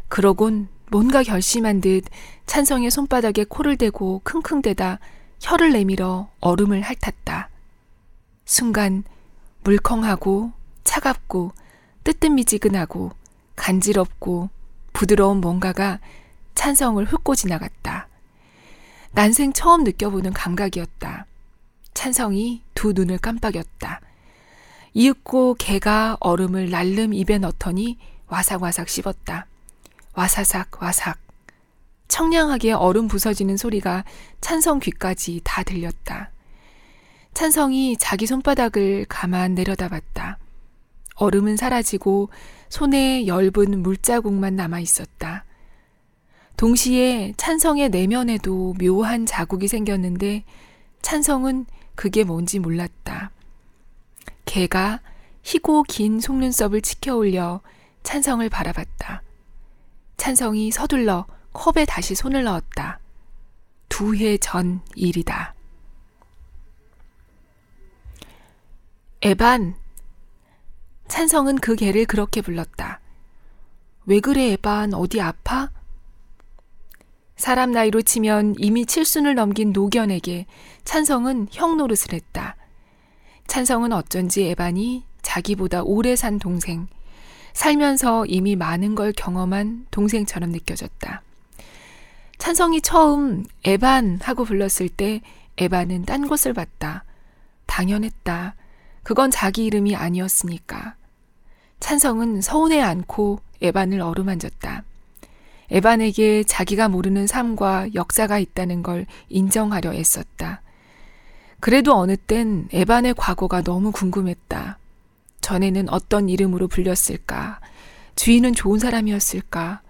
그러곤 0.09 0.69
뭔가 0.91 1.23
결심한 1.23 1.81
듯 1.81 2.05
찬성의 2.47 2.91
손바닥에 2.91 3.45
코를 3.45 3.77
대고 3.77 4.21
킁킁대다 4.25 4.99
혀를 5.41 5.71
내밀어 5.73 6.29
얼음을 6.41 6.83
핥았다. 6.83 7.49
순간 8.45 9.05
물컹하고 9.63 10.51
차갑고 10.83 11.53
뜨뜻미지근하고 12.03 13.13
간지럽고 13.55 14.51
부드러운 14.93 15.41
뭔가가 15.41 16.01
찬성을 16.57 17.03
훑고 17.05 17.37
지나갔다. 17.37 18.09
난생 19.15 19.53
처음 19.53 19.85
느껴보는 19.85 20.33
감각이었다. 20.33 21.27
찬성이 21.93 22.63
두 22.75 22.93
눈을 22.93 23.19
깜빡였다. 23.19 24.01
이윽고 24.95 25.57
개가 25.59 26.17
얼음을 26.21 26.71
날름 26.71 27.13
입에 27.13 27.39
넣더니 27.39 27.99
와삭와삭 28.29 28.89
씹었다. 28.89 29.47
와사삭 30.15 30.83
와삭. 30.83 31.19
청량하게 32.09 32.73
얼음 32.73 33.09
부서지는 33.09 33.57
소리가 33.57 34.05
찬성 34.41 34.81
귀까지 34.81 35.41
다 35.45 35.63
들렸다. 35.63 36.31
찬성이 37.35 37.97
자기 37.99 38.27
손바닥을 38.27 39.07
가만 39.09 39.55
내려다봤다. 39.55 40.39
얼음은 41.17 41.57
사라지고 41.57 42.31
손에 42.69 43.27
엷은 43.27 43.83
물자국만 43.83 44.57
남아 44.57 44.81
있었다. 44.81 45.45
동시에 46.57 47.35
찬성의 47.37 47.91
내면에도 47.91 48.75
묘한 48.79 49.27
자국이 49.27 49.69
생겼는데 49.69 50.45
찬성은 51.03 51.67
그게 51.95 52.25
뭔지 52.25 52.59
몰랐다. 52.59 53.31
개가 54.45 55.01
희고 55.43 55.83
긴 55.85 56.21
속눈썹을 56.21 56.83
치켜 56.83 57.17
올려 57.17 57.61
찬성을 58.05 58.49
바라봤다. 58.49 59.23
찬성이 60.17 60.71
서둘러 60.71 61.27
컵에 61.53 61.85
다시 61.85 62.15
손을 62.15 62.45
넣었다. 62.45 63.01
두 63.89 64.15
해 64.17 64.39
전 64.39 64.81
일이다. 64.95 65.55
에반. 69.23 69.75
찬성은 71.09 71.59
그 71.59 71.77
개를 71.77 72.07
그렇게 72.07 72.41
불렀다. 72.41 73.01
왜 74.07 74.21
그래, 74.21 74.53
에반? 74.53 74.95
어디 74.95 75.21
아파? 75.21 75.71
사람 77.37 77.73
나이로 77.73 78.03
치면 78.03 78.55
이미 78.59 78.87
칠순을 78.87 79.35
넘긴 79.35 79.73
노견에게 79.73 80.47
찬성은 80.85 81.49
형 81.51 81.77
노릇을 81.77 82.13
했다. 82.13 82.57
찬성은 83.47 83.93
어쩐지 83.93 84.45
에반이 84.45 85.05
자기보다 85.23 85.83
오래 85.83 86.17
산 86.17 86.39
동생, 86.39 86.87
살면서 87.53 88.27
이미 88.27 88.57
많은 88.57 88.95
걸 88.95 89.13
경험한 89.13 89.87
동생처럼 89.91 90.51
느껴졌다. 90.51 91.23
찬성이 92.39 92.81
처음 92.81 93.45
에반 93.65 94.19
하고 94.23 94.45
불렀을 94.45 94.89
때 94.89 95.21
에반은 95.59 96.05
딴 96.07 96.27
곳을 96.27 96.53
봤다. 96.55 97.05
당연했다. 97.67 98.55
그건 99.03 99.31
자기 99.31 99.65
이름이 99.65 99.95
아니었으니까. 99.95 100.97
찬성은 101.81 102.41
서운해 102.41 102.81
않고 102.81 103.41
에반을 103.61 104.01
어루만졌다. 104.01 104.85
에반에게 105.73 106.45
자기가 106.45 106.89
모르는 106.89 107.27
삶과 107.27 107.95
역사가 107.95 108.39
있다는 108.39 108.83
걸 108.83 109.07
인정하려 109.31 109.95
애썼다. 109.95 110.61
그래도 111.61 111.95
어느 111.95 112.17
땐 112.17 112.69
에반의 112.73 113.15
과거가 113.15 113.63
너무 113.63 113.91
궁금했다. 113.91 114.79
전에는 115.41 115.89
어떤 115.89 116.29
이름으로 116.29 116.69
불렸을까? 116.69 117.61
주인은 118.17 118.53
좋은 118.53 118.79
사람이었을까? 118.79 119.81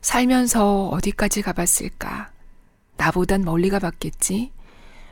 살면서 0.00 0.86
어디까지 0.88 1.42
가봤을까? 1.42 2.30
나보단 2.96 3.42
멀리 3.42 3.70
가봤겠지? 3.70 4.52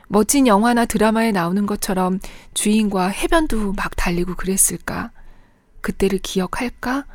멋진 0.07 0.47
영화나 0.47 0.85
드라마에 0.85 1.33
나오는 1.33 1.65
것처럼 1.65 2.21
주인과 2.53 3.09
해변도 3.09 3.73
막 3.73 3.93
달리고 3.97 4.35
그랬을까? 4.35 5.11
그때를 5.81 6.19
기억할까? 6.19 7.05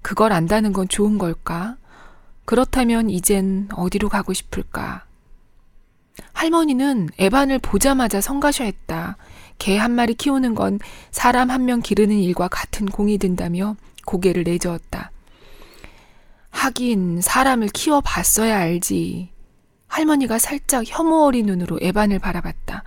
그걸 0.00 0.32
안다는 0.32 0.72
건 0.72 0.88
좋은 0.88 1.18
걸까? 1.18 1.76
그렇다면 2.44 3.10
이젠 3.10 3.68
어디로 3.74 4.08
가고 4.08 4.32
싶을까? 4.32 5.04
할머니는 6.32 7.08
에반을 7.18 7.58
보자마자 7.58 8.20
성가셔 8.20 8.64
했다. 8.64 9.16
개 9.58 9.76
한 9.78 9.92
마리 9.92 10.14
키우는 10.14 10.54
건 10.54 10.78
사람 11.10 11.50
한 11.50 11.64
명 11.64 11.80
기르는 11.80 12.16
일과 12.16 12.48
같은 12.48 12.86
공이 12.86 13.18
든다며 13.18 13.76
고개를 14.04 14.44
내저었다. 14.44 15.10
하긴 16.50 17.20
사람을 17.20 17.68
키워 17.68 18.00
봤어야 18.00 18.58
알지. 18.58 19.30
할머니가 19.88 20.38
살짝 20.38 20.84
혐오 20.86 21.24
어린 21.24 21.46
눈으로 21.46 21.78
에반을 21.80 22.18
바라봤다. 22.18 22.84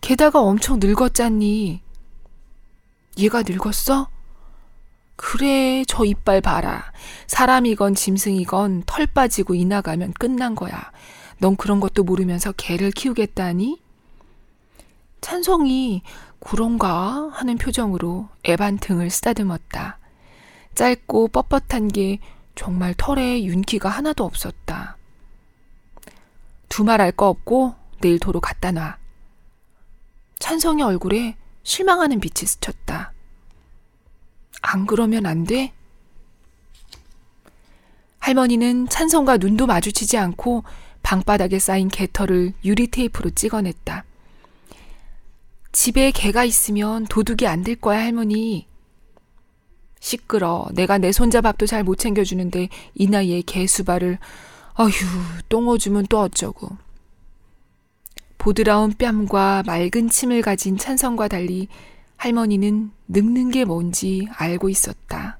게다가 0.00 0.40
엄청 0.40 0.78
늙었잖니. 0.80 1.82
얘가 3.18 3.42
늙었어? 3.42 4.08
그래, 5.22 5.84
저 5.86 6.06
이빨 6.06 6.40
봐라. 6.40 6.92
사람이건 7.26 7.94
짐승이건 7.94 8.84
털 8.86 9.04
빠지고 9.04 9.54
이 9.54 9.66
나가면 9.66 10.14
끝난 10.14 10.54
거야. 10.54 10.90
넌 11.38 11.56
그런 11.56 11.78
것도 11.78 12.04
모르면서 12.04 12.52
개를 12.52 12.90
키우겠다니? 12.90 13.78
찬성이 15.20 16.00
그런가 16.38 17.28
하는 17.32 17.58
표정으로 17.58 18.30
에반 18.44 18.78
등을 18.78 19.10
쓰다듬었다. 19.10 19.98
짧고 20.74 21.28
뻣뻣한 21.28 21.92
게 21.92 22.18
정말 22.54 22.94
털에 22.96 23.44
윤기가 23.44 23.90
하나도 23.90 24.24
없었다. 24.24 24.96
두말알거 26.70 27.28
없고 27.28 27.74
내일 28.00 28.18
도로 28.18 28.40
갖다 28.40 28.72
놔. 28.72 28.96
찬성의 30.38 30.82
얼굴에 30.82 31.36
실망하는 31.62 32.20
빛이 32.20 32.46
스쳤다. 32.48 33.12
안 34.60 34.86
그러면 34.86 35.26
안 35.26 35.44
돼? 35.44 35.72
할머니는 38.18 38.88
찬성과 38.88 39.38
눈도 39.38 39.66
마주치지 39.66 40.16
않고 40.18 40.64
방바닥에 41.02 41.58
쌓인 41.58 41.88
개털을 41.88 42.52
유리 42.64 42.86
테이프로 42.88 43.30
찍어냈다. 43.30 44.04
집에 45.72 46.10
개가 46.10 46.44
있으면 46.44 47.06
도둑이 47.06 47.46
안 47.48 47.62
될 47.64 47.76
거야, 47.76 48.00
할머니. 48.00 48.66
시끄러. 50.00 50.66
내가 50.74 50.98
내 50.98 51.12
손자 51.12 51.40
밥도 51.40 51.66
잘 51.66 51.84
못 51.84 51.96
챙겨주는데 51.96 52.68
이 52.94 53.06
나이에 53.06 53.42
개 53.42 53.66
수발을 53.66 54.18
어휴 54.78 54.90
똥오줌은 55.48 56.06
또 56.08 56.20
어쩌고. 56.20 56.76
보드라운 58.38 58.92
뺨과 58.96 59.62
맑은 59.66 60.08
침을 60.08 60.42
가진 60.42 60.78
찬성과 60.78 61.28
달리 61.28 61.68
할머니는 62.20 62.90
늙는 63.08 63.50
게 63.50 63.64
뭔지 63.64 64.28
알고 64.36 64.68
있었다. 64.68 65.38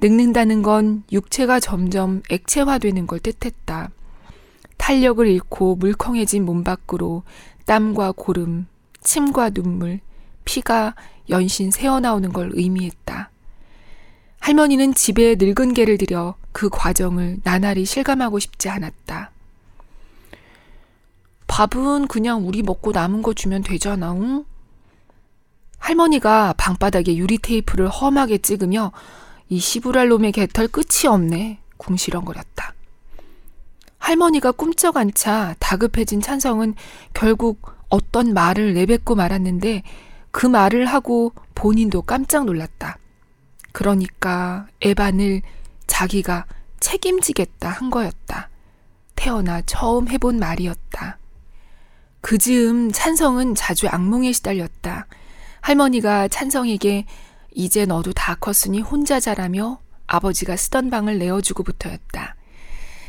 늙는다는 0.00 0.62
건 0.62 1.02
육체가 1.10 1.58
점점 1.58 2.22
액체화되는 2.30 3.08
걸 3.08 3.18
뜻했다. 3.18 3.90
탄력을 4.76 5.26
잃고 5.26 5.74
물컹해진 5.74 6.44
몸 6.44 6.62
밖으로 6.62 7.24
땀과 7.66 8.12
고름, 8.12 8.68
침과 9.02 9.50
눈물, 9.50 9.98
피가 10.44 10.94
연신 11.30 11.72
새어나오는 11.72 12.32
걸 12.32 12.52
의미했다. 12.54 13.30
할머니는 14.38 14.94
집에 14.94 15.34
늙은 15.36 15.74
개를 15.74 15.98
들여 15.98 16.36
그 16.52 16.68
과정을 16.68 17.38
나날이 17.42 17.84
실감하고 17.84 18.38
싶지 18.38 18.68
않았다. 18.68 19.32
밥은 21.48 22.06
그냥 22.06 22.46
우리 22.46 22.62
먹고 22.62 22.92
남은 22.92 23.22
거 23.22 23.34
주면 23.34 23.64
되잖아, 23.64 24.12
응? 24.12 24.44
할머니가 25.82 26.54
방바닥에 26.56 27.16
유리 27.16 27.38
테이프를 27.38 27.88
험하게 27.88 28.38
찍으며 28.38 28.92
이 29.48 29.58
시부랄 29.58 30.08
놈의 30.08 30.30
개털 30.30 30.68
끝이 30.68 31.08
없네, 31.08 31.58
궁시렁거렸다. 31.76 32.72
할머니가 33.98 34.52
꿈쩍 34.52 34.96
않자 34.96 35.56
다급해진 35.58 36.20
찬성은 36.20 36.76
결국 37.14 37.72
어떤 37.88 38.32
말을 38.32 38.74
내뱉고 38.74 39.16
말았는데 39.16 39.82
그 40.30 40.46
말을 40.46 40.86
하고 40.86 41.32
본인도 41.56 42.02
깜짝 42.02 42.44
놀랐다. 42.44 42.98
그러니까 43.72 44.68
에반을 44.82 45.42
자기가 45.88 46.46
책임지겠다 46.78 47.68
한 47.68 47.90
거였다. 47.90 48.50
태어나 49.16 49.60
처음 49.62 50.08
해본 50.08 50.38
말이었다. 50.38 51.18
그 52.20 52.38
즈음 52.38 52.92
찬성은 52.92 53.56
자주 53.56 53.88
악몽에 53.88 54.30
시달렸다. 54.30 55.08
할머니가 55.62 56.26
찬성에게 56.28 57.06
이제 57.54 57.86
너도 57.86 58.12
다 58.12 58.34
컸으니 58.34 58.80
혼자 58.80 59.20
자라며 59.20 59.78
아버지가 60.06 60.56
쓰던 60.56 60.90
방을 60.90 61.18
내어주고부터였다. 61.18 62.34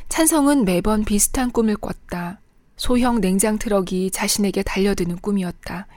찬성은 0.07 0.63
매번 0.63 1.03
비슷한 1.03 1.51
꿈을 1.51 1.75
꿨다. 1.75 2.39
소형 2.77 3.21
냉장 3.21 3.57
트럭이 3.57 4.11
자신에게 4.11 4.61
달려드는 4.63 5.17
꿈이었다. 5.17 5.87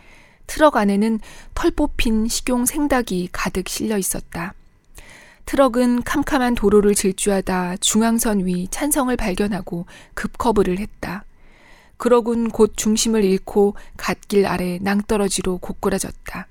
트럭 0.47 0.77
안에는 0.77 1.21
털 1.55 1.71
뽑힌 1.71 2.27
식용 2.27 2.65
생닭이 2.65 3.29
가득 3.33 3.69
실려 3.69 3.99
있었다. 3.99 4.55
트럭은 5.45 6.03
캄캄한 6.05 6.55
도로를 6.55 6.95
질주하다 6.95 7.77
중앙선 7.79 8.47
위 8.47 8.67
찬성을 8.71 9.15
발견하고 9.17 9.87
급커브를 10.15 10.79
했다. 10.79 11.25
그러군 11.97 12.51
곧 12.51 12.75
중심을 12.77 13.25
잃고 13.25 13.75
갓길 13.97 14.47
아래 14.47 14.79
낭떠러지로 14.81 15.59
고꾸라졌다. 15.59 16.47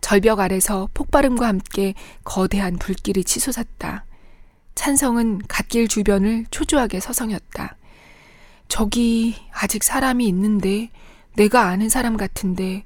절벽 0.00 0.40
아래서 0.40 0.88
폭발음과 0.94 1.46
함께 1.46 1.94
거대한 2.24 2.78
불길이 2.78 3.24
치솟았다. 3.24 4.04
찬성은 4.74 5.42
갓길 5.48 5.88
주변을 5.88 6.46
초조하게 6.50 7.00
서성였다. 7.00 7.76
저기 8.68 9.34
아직 9.50 9.82
사람이 9.82 10.26
있는데 10.28 10.90
내가 11.34 11.66
아는 11.66 11.88
사람 11.88 12.16
같은데 12.16 12.84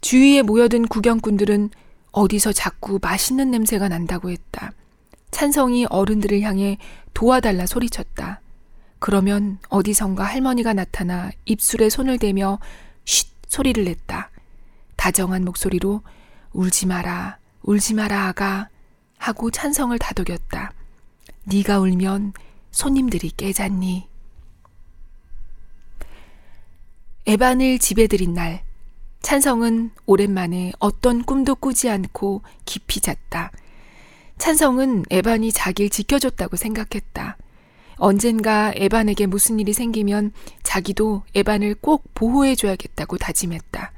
주위에 0.00 0.42
모여든 0.42 0.86
구경꾼들은 0.86 1.70
어디서 2.12 2.52
자꾸 2.52 2.98
맛있는 3.02 3.50
냄새가 3.50 3.88
난다고 3.88 4.30
했다. 4.30 4.72
찬성이 5.30 5.86
어른들을 5.90 6.40
향해 6.42 6.78
도와달라 7.12 7.66
소리쳤다. 7.66 8.40
그러면 8.98 9.58
어디선가 9.68 10.24
할머니가 10.24 10.72
나타나 10.72 11.30
입술에 11.44 11.88
손을 11.88 12.18
대며 12.18 12.58
쉿 13.04 13.28
소리를 13.48 13.84
냈다. 13.84 14.30
다정한 14.96 15.44
목소리로 15.44 16.02
울지 16.52 16.86
마라, 16.86 17.38
울지 17.62 17.94
마라 17.94 18.26
아가 18.26 18.68
하고 19.16 19.50
찬성을 19.50 19.96
다독였다. 19.98 20.72
네가 21.44 21.80
울면 21.80 22.32
손님들이 22.70 23.30
깨잖니. 23.30 24.08
에반을 27.26 27.78
집에 27.78 28.06
들인 28.06 28.34
날, 28.34 28.62
찬성은 29.22 29.90
오랜만에 30.06 30.72
어떤 30.78 31.22
꿈도 31.22 31.54
꾸지 31.54 31.90
않고 31.90 32.42
깊이 32.64 33.00
잤다. 33.00 33.52
찬성은 34.38 35.04
에반이 35.10 35.52
자기를 35.52 35.90
지켜줬다고 35.90 36.56
생각했다. 36.56 37.36
언젠가 37.98 38.72
에반에게 38.74 39.26
무슨 39.26 39.60
일이 39.60 39.72
생기면 39.72 40.32
자기도 40.62 41.22
에반을 41.34 41.74
꼭 41.76 42.04
보호해줘야겠다고 42.14 43.18
다짐했다. 43.18 43.92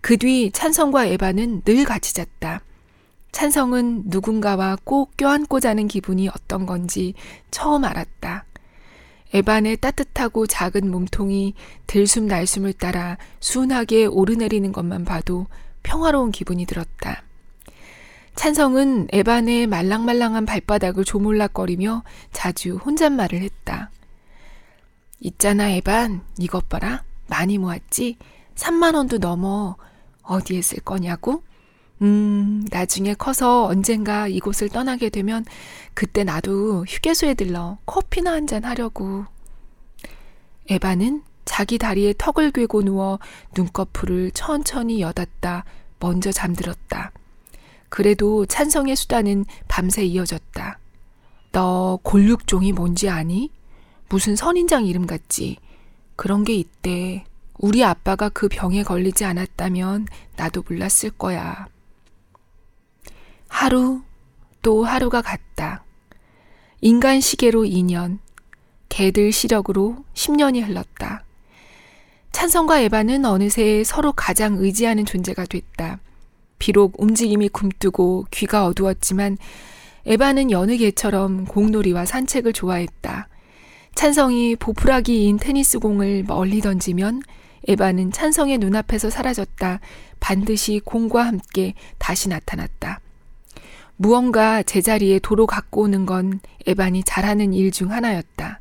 그 0.00 0.16
뒤 0.16 0.50
찬성과 0.52 1.06
에반은 1.06 1.62
늘 1.62 1.84
같이 1.84 2.12
잤다. 2.14 2.62
찬성은 3.30 4.04
누군가와 4.06 4.76
꼭 4.84 5.16
껴안고 5.16 5.60
자는 5.60 5.88
기분이 5.88 6.28
어떤 6.28 6.66
건지 6.66 7.14
처음 7.50 7.84
알았다. 7.84 8.44
에반의 9.32 9.78
따뜻하고 9.78 10.46
작은 10.46 10.90
몸통이 10.90 11.54
들숨 11.86 12.26
날숨을 12.26 12.74
따라 12.74 13.16
순하게 13.40 14.04
오르내리는 14.06 14.70
것만 14.72 15.04
봐도 15.06 15.46
평화로운 15.82 16.32
기분이 16.32 16.66
들었다. 16.66 17.22
찬성은 18.34 19.08
에반의 19.12 19.66
말랑말랑한 19.66 20.46
발바닥을 20.46 21.04
조물락거리며 21.04 22.02
자주 22.32 22.76
혼잣말을 22.76 23.40
했다. 23.42 23.90
있잖아, 25.20 25.68
에반. 25.70 26.22
이것 26.38 26.68
봐라. 26.68 27.04
많이 27.28 27.58
모았지? 27.58 28.16
3만 28.56 28.94
원도 28.96 29.18
넘어. 29.18 29.76
어디에 30.22 30.62
쓸 30.62 30.80
거냐고? 30.80 31.42
음, 32.00 32.66
나중에 32.70 33.14
커서 33.14 33.66
언젠가 33.66 34.26
이곳을 34.26 34.68
떠나게 34.70 35.08
되면 35.10 35.44
그때 35.94 36.24
나도 36.24 36.84
휴게소에 36.88 37.34
들러 37.34 37.78
커피나 37.86 38.32
한 38.32 38.46
잔 38.46 38.64
하려고. 38.64 39.24
에바는 40.68 41.22
자기 41.44 41.78
다리에 41.78 42.14
턱을 42.18 42.50
괴고 42.52 42.82
누워 42.82 43.18
눈꺼풀을 43.54 44.30
천천히 44.32 45.00
여닫다 45.00 45.64
먼저 46.00 46.32
잠들었다. 46.32 47.12
그래도 47.92 48.46
찬성의 48.46 48.96
수다는 48.96 49.44
밤새 49.68 50.02
이어졌다. 50.02 50.78
너 51.52 51.98
골육종이 52.02 52.72
뭔지 52.72 53.10
아니? 53.10 53.50
무슨 54.08 54.34
선인장 54.34 54.86
이름 54.86 55.06
같지? 55.06 55.58
그런 56.16 56.42
게 56.42 56.54
있대. 56.54 57.26
우리 57.58 57.84
아빠가 57.84 58.30
그 58.30 58.48
병에 58.48 58.82
걸리지 58.82 59.26
않았다면 59.26 60.06
나도 60.36 60.64
몰랐을 60.66 61.10
거야. 61.18 61.66
하루, 63.48 64.00
또 64.62 64.84
하루가 64.84 65.20
갔다. 65.20 65.84
인간 66.80 67.20
시계로 67.20 67.64
2년, 67.64 68.20
개들 68.88 69.32
시력으로 69.32 70.02
10년이 70.14 70.66
흘렀다. 70.66 71.26
찬성과 72.32 72.80
에바는 72.80 73.26
어느새 73.26 73.84
서로 73.84 74.12
가장 74.12 74.56
의지하는 74.56 75.04
존재가 75.04 75.44
됐다. 75.44 76.00
비록 76.62 76.94
움직임이 77.02 77.48
굼뜨고 77.48 78.26
귀가 78.30 78.66
어두웠지만 78.66 79.36
에바는 80.06 80.52
여느 80.52 80.76
개처럼 80.76 81.44
공놀이와 81.46 82.06
산책을 82.06 82.52
좋아했다. 82.52 83.26
찬성이 83.96 84.54
보풀하기인 84.54 85.38
테니스 85.38 85.80
공을 85.80 86.22
멀리 86.24 86.60
던지면 86.60 87.22
에바는 87.66 88.12
찬성의 88.12 88.58
눈앞에서 88.58 89.10
사라졌다. 89.10 89.80
반드시 90.20 90.80
공과 90.84 91.26
함께 91.26 91.74
다시 91.98 92.28
나타났다. 92.28 93.00
무언가 93.96 94.62
제자리에 94.62 95.18
도로 95.18 95.48
갖고 95.48 95.82
오는 95.82 96.06
건 96.06 96.38
에반이 96.68 97.02
잘하는 97.02 97.54
일 97.54 97.72
중 97.72 97.90
하나였다. 97.90 98.60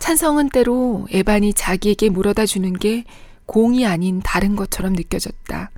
찬성은 0.00 0.48
때로 0.48 1.06
에반이 1.12 1.54
자기에게 1.54 2.08
물어다 2.08 2.44
주는 2.44 2.72
게 2.72 3.04
공이 3.46 3.86
아닌 3.86 4.20
다른 4.20 4.56
것처럼 4.56 4.94
느껴졌다. 4.94 5.70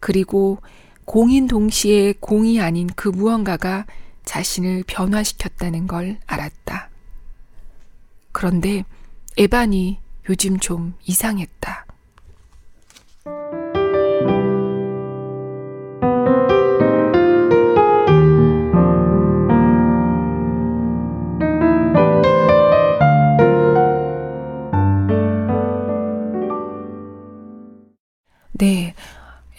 그리고 0.00 0.58
공인 1.04 1.46
동시에 1.46 2.14
공이 2.20 2.60
아닌 2.60 2.88
그 2.94 3.08
무언가가 3.08 3.86
자신을 4.24 4.84
변화시켰다는 4.86 5.86
걸 5.86 6.18
알았다. 6.26 6.90
그런데 8.32 8.84
에반이 9.38 9.98
요즘 10.28 10.58
좀 10.58 10.94
이상했다. 11.04 11.86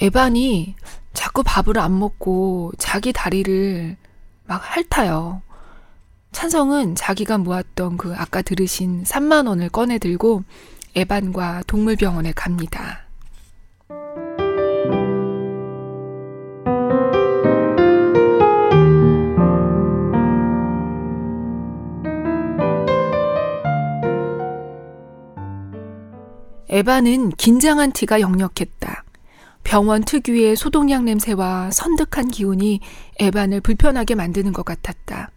에반이 0.09 0.73
자꾸 1.13 1.43
밥을 1.45 1.77
안 1.77 1.99
먹고 1.99 2.71
자기 2.79 3.13
다리를 3.13 3.95
막 4.47 4.59
핥아요. 4.59 5.43
찬성은 6.31 6.95
자기가 6.95 7.37
모았던 7.37 7.97
그 7.97 8.15
아까 8.15 8.41
들으신 8.41 9.03
3만 9.03 9.47
원을 9.47 9.69
꺼내 9.69 9.99
들고 9.99 10.43
에반과 10.95 11.61
동물병원에 11.67 12.31
갑니다. 12.35 13.01
에반은 26.67 27.29
긴장한 27.31 27.91
티가 27.91 28.21
역력했다. 28.21 29.03
병원 29.69 30.03
특유의 30.03 30.55
소독약 30.55 31.03
냄새와 31.03 31.69
선득한 31.69 32.29
기운이 32.29 32.79
에반을 33.19 33.61
불편하게 33.61 34.15
만드는 34.15 34.51
것 34.51 34.65
같았다. 34.65 35.29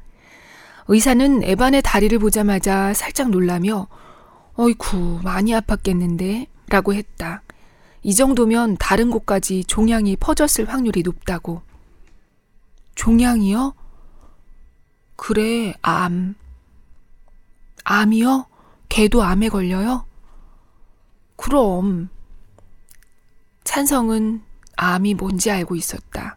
의사는 0.89 1.45
에반의 1.45 1.83
다리를 1.83 2.19
보자마자 2.19 2.95
살짝 2.95 3.29
놀라며 3.29 3.89
어이쿠 4.55 5.21
많이 5.23 5.53
아팠겠는데 5.53 6.47
라고 6.71 6.95
했다. 6.95 7.43
이 8.03 8.15
정도면 8.15 8.79
다른 8.79 9.11
곳까지 9.11 9.65
종양이 9.65 10.17
퍼졌을 10.17 10.67
확률이 10.67 11.03
높다고. 11.03 11.61
종양이요? 12.95 13.75
그래, 15.17 15.75
암. 15.83 16.37
암이요? 17.85 18.47
걔도 18.89 19.23
암에 19.23 19.51
걸려요? 19.51 20.07
그럼. 21.37 22.09
찬성은 23.65 24.43
암이 24.77 25.15
뭔지 25.15 25.51
알고 25.51 25.77
있었다. 25.77 26.37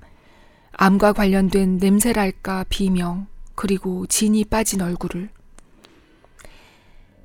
암과 0.73 1.13
관련된 1.13 1.77
냄새랄까 1.77 2.65
비명, 2.69 3.27
그리고 3.55 4.05
진이 4.07 4.45
빠진 4.45 4.81
얼굴을. 4.81 5.29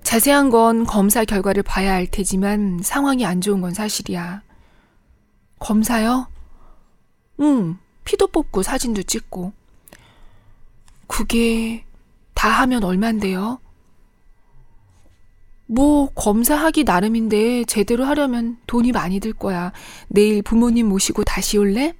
자세한 0.02 0.50
건 0.50 0.84
검사 0.86 1.24
결과를 1.24 1.62
봐야 1.62 1.94
알 1.94 2.06
테지만 2.06 2.80
상황이 2.82 3.24
안 3.26 3.40
좋은 3.40 3.60
건 3.60 3.74
사실이야. 3.74 4.42
검사요? 5.58 6.26
응, 7.40 7.78
피도 8.04 8.28
뽑고 8.28 8.62
사진도 8.62 9.02
찍고. 9.02 9.52
그게 11.06 11.84
다 12.34 12.48
하면 12.48 12.84
얼만데요? 12.84 13.60
뭐 15.72 16.10
검사하기 16.14 16.82
나름인데 16.82 17.64
제대로 17.64 18.04
하려면 18.04 18.58
돈이 18.66 18.90
많이 18.90 19.20
들 19.20 19.32
거야. 19.32 19.72
내일 20.08 20.42
부모님 20.42 20.88
모시고 20.88 21.22
다시 21.22 21.58
올래? 21.58 21.94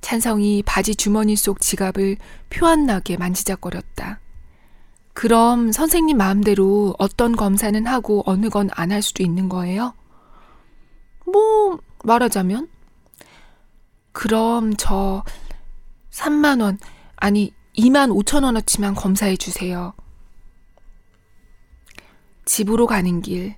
찬성이 0.00 0.62
바지 0.66 0.96
주머니 0.96 1.36
속 1.36 1.60
지갑을 1.60 2.16
표안 2.50 2.84
나게 2.86 3.16
만지작거렸다. 3.16 4.20
그럼 5.14 5.70
선생님 5.70 6.16
마음대로 6.16 6.94
어떤 6.98 7.36
검사는 7.36 7.86
하고 7.86 8.22
어느 8.26 8.48
건 8.48 8.68
안 8.76 8.90
할 8.92 9.02
수도 9.02 9.22
있는 9.22 9.48
거예요? 9.48 9.94
뭐, 11.26 11.78
말하자면? 12.04 12.68
그럼 14.12 14.74
저 14.76 15.22
3만원, 16.10 16.78
아니 17.16 17.52
2만 17.76 18.12
5천원어치만 18.24 18.94
검사해 18.96 19.36
주세요. 19.36 19.92
집으로 22.46 22.86
가는 22.86 23.20
길, 23.20 23.54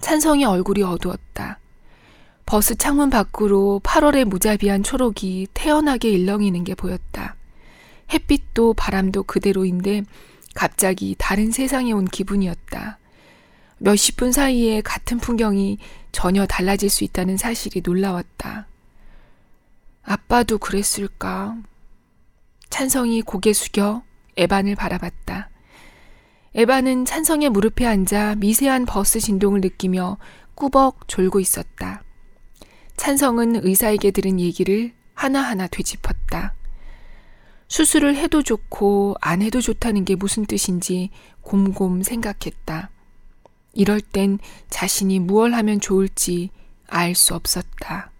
찬성의 0.00 0.46
얼굴이 0.46 0.82
어두웠다. 0.82 1.58
버스 2.46 2.74
창문 2.76 3.10
밖으로 3.10 3.80
8월의 3.84 4.24
무자비한 4.24 4.82
초록이 4.82 5.48
태연하게 5.52 6.08
일렁이는 6.08 6.64
게 6.64 6.74
보였다. 6.74 7.36
햇빛도 8.10 8.72
바람도 8.72 9.24
그대로인데 9.24 10.04
갑자기 10.54 11.14
다른 11.18 11.50
세상에 11.50 11.92
온 11.92 12.06
기분이었다. 12.06 12.98
몇십 13.78 14.16
분 14.16 14.32
사이에 14.32 14.80
같은 14.80 15.18
풍경이 15.18 15.78
전혀 16.10 16.46
달라질 16.46 16.88
수 16.88 17.04
있다는 17.04 17.36
사실이 17.36 17.82
놀라웠다. 17.84 18.66
아빠도 20.02 20.58
그랬을까? 20.58 21.56
찬성이 22.70 23.20
고개 23.20 23.52
숙여 23.52 24.02
에반을 24.36 24.74
바라봤다. 24.74 25.50
에바는 26.54 27.04
찬성의 27.04 27.50
무릎에 27.50 27.86
앉아 27.86 28.36
미세한 28.36 28.86
버스 28.86 29.20
진동을 29.20 29.60
느끼며 29.60 30.18
꾸벅 30.54 31.06
졸고 31.06 31.40
있었다. 31.40 32.02
찬성은 32.96 33.64
의사에게 33.64 34.10
들은 34.10 34.40
얘기를 34.40 34.92
하나하나 35.14 35.66
되짚었다. 35.66 36.54
수술을 37.68 38.16
해도 38.16 38.42
좋고 38.42 39.16
안 39.20 39.42
해도 39.42 39.60
좋다는 39.60 40.04
게 40.04 40.14
무슨 40.14 40.46
뜻인지 40.46 41.10
곰곰 41.42 42.02
생각했다. 42.02 42.90
이럴 43.74 44.00
땐 44.00 44.38
자신이 44.70 45.20
무얼 45.20 45.52
하면 45.52 45.80
좋을지 45.80 46.50
알 46.88 47.14
수 47.14 47.34
없었다. 47.34 48.10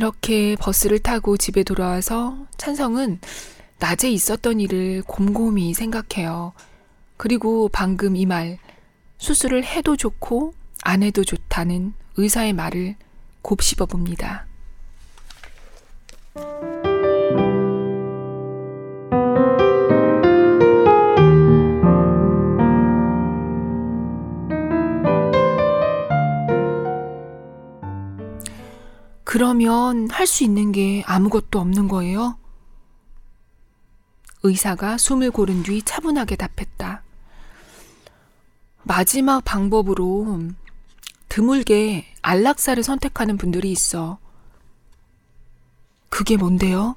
이렇게 0.00 0.56
버스를 0.56 0.98
타고 0.98 1.36
집에 1.36 1.62
돌아와서 1.62 2.46
찬성은 2.56 3.20
낮에 3.78 4.08
있었던 4.10 4.58
일을 4.58 5.02
곰곰이 5.06 5.74
생각해요. 5.74 6.54
그리고 7.18 7.68
방금 7.68 8.16
이 8.16 8.24
말, 8.24 8.58
수술을 9.18 9.62
해도 9.62 9.98
좋고 9.98 10.54
안 10.84 11.02
해도 11.02 11.22
좋다는 11.22 11.92
의사의 12.16 12.54
말을 12.54 12.96
곱씹어 13.42 13.84
봅니다. 13.84 14.46
그러면 29.30 30.10
할 30.10 30.26
수 30.26 30.42
있는 30.42 30.72
게 30.72 31.04
아무것도 31.06 31.60
없는 31.60 31.86
거예요? 31.86 32.36
의사가 34.42 34.98
숨을 34.98 35.30
고른 35.30 35.62
뒤 35.62 35.82
차분하게 35.82 36.34
답했다. 36.34 37.04
마지막 38.82 39.44
방법으로 39.44 40.48
드물게 41.28 42.12
안락사를 42.22 42.82
선택하는 42.82 43.36
분들이 43.36 43.70
있어. 43.70 44.18
그게 46.08 46.36
뭔데요? 46.36 46.96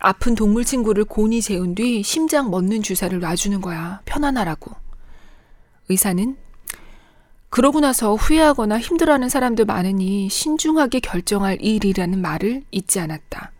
아픈 0.00 0.34
동물 0.34 0.66
친구를 0.66 1.06
곤히 1.06 1.40
재운 1.40 1.74
뒤 1.74 2.02
심장 2.02 2.50
멎는 2.50 2.82
주사를 2.82 3.18
놔주는 3.18 3.58
거야. 3.62 4.02
편안하라고. 4.04 4.76
의사는 5.88 6.36
그러고 7.56 7.80
나서 7.80 8.14
후회하거나 8.16 8.78
힘들어하는 8.78 9.30
사람들 9.30 9.64
많으니 9.64 10.28
신중하게 10.28 11.00
결정할 11.00 11.56
일이라는 11.58 12.20
말을 12.20 12.64
잊지 12.70 13.00
않았다. 13.00 13.50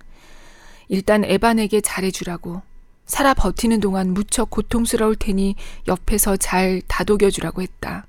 일단 0.88 1.24
에반에게 1.24 1.80
잘해주라고. 1.80 2.60
살아 3.06 3.32
버티는 3.32 3.80
동안 3.80 4.12
무척 4.12 4.50
고통스러울 4.50 5.16
테니 5.16 5.56
옆에서 5.88 6.36
잘 6.36 6.82
다독여주라고 6.86 7.62
했다. 7.62 8.06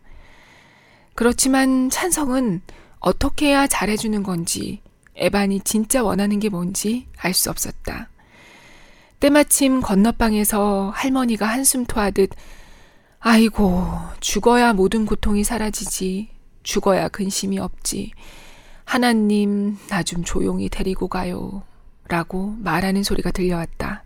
그렇지만 1.16 1.90
찬성은 1.90 2.64
어떻게 3.00 3.48
해야 3.48 3.66
잘해주는 3.66 4.24
건지, 4.24 4.82
에반이 5.16 5.62
진짜 5.62 6.04
원하는 6.04 6.42
게 6.42 6.50
뭔지 6.50 7.08
알 7.18 7.34
수 7.34 7.50
없었다. 7.50 8.10
때마침 9.22 9.80
건너방에서 9.80 10.92
할머니가 10.94 11.46
한숨 11.46 11.86
토하듯 11.86 12.32
아이고, 13.20 13.84
죽어야 14.20 14.74
모든 14.74 15.06
고통이 15.06 15.44
사라지지. 15.44 16.30
죽어야 16.64 17.08
근심이 17.10 17.60
없지. 17.60 18.12
하나님, 18.86 19.78
나 19.90 20.04
좀 20.04 20.24
조용히 20.24 20.70
데리고 20.70 21.08
가요. 21.08 21.64
라고 22.08 22.56
말하는 22.60 23.04
소리가 23.04 23.32
들려왔다. 23.32 24.04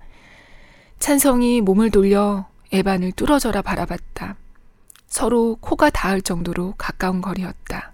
찬성이 0.99 1.61
몸을 1.61 1.91
돌려 1.91 2.47
에반을 2.71 3.11
뚫어져라 3.11 3.61
바라봤다. 3.61 4.37
서로 5.07 5.57
코가 5.59 5.89
닿을 5.89 6.21
정도로 6.21 6.73
가까운 6.77 7.21
거리였다. 7.21 7.93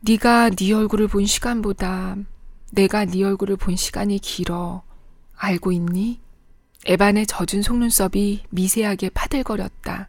네가 0.00 0.50
네 0.50 0.72
얼굴을 0.72 1.08
본 1.08 1.24
시간보다 1.26 2.16
내가 2.72 3.04
네 3.04 3.22
얼굴을 3.22 3.56
본 3.56 3.76
시간이 3.76 4.18
길어. 4.18 4.82
알고 5.36 5.72
있니? 5.72 6.20
에반의 6.86 7.26
젖은 7.26 7.62
속눈썹이 7.62 8.44
미세하게 8.50 9.10
파들거렸다. 9.10 10.08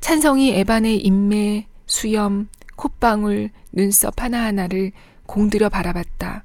찬성이 0.00 0.54
에반의 0.54 0.98
인매, 0.98 1.66
수염, 1.86 2.48
콧방울, 2.76 3.50
눈썹 3.72 4.20
하나하나를 4.22 4.92
공들여 5.26 5.68
바라봤다. 5.68 6.44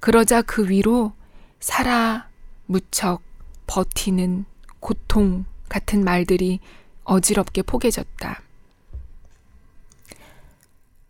그러자 0.00 0.42
그 0.42 0.68
위로 0.68 1.12
살아, 1.60 2.28
무척, 2.66 3.22
버티는, 3.66 4.44
고통 4.80 5.44
같은 5.68 6.04
말들이 6.04 6.60
어지럽게 7.04 7.62
포개졌다. 7.62 8.42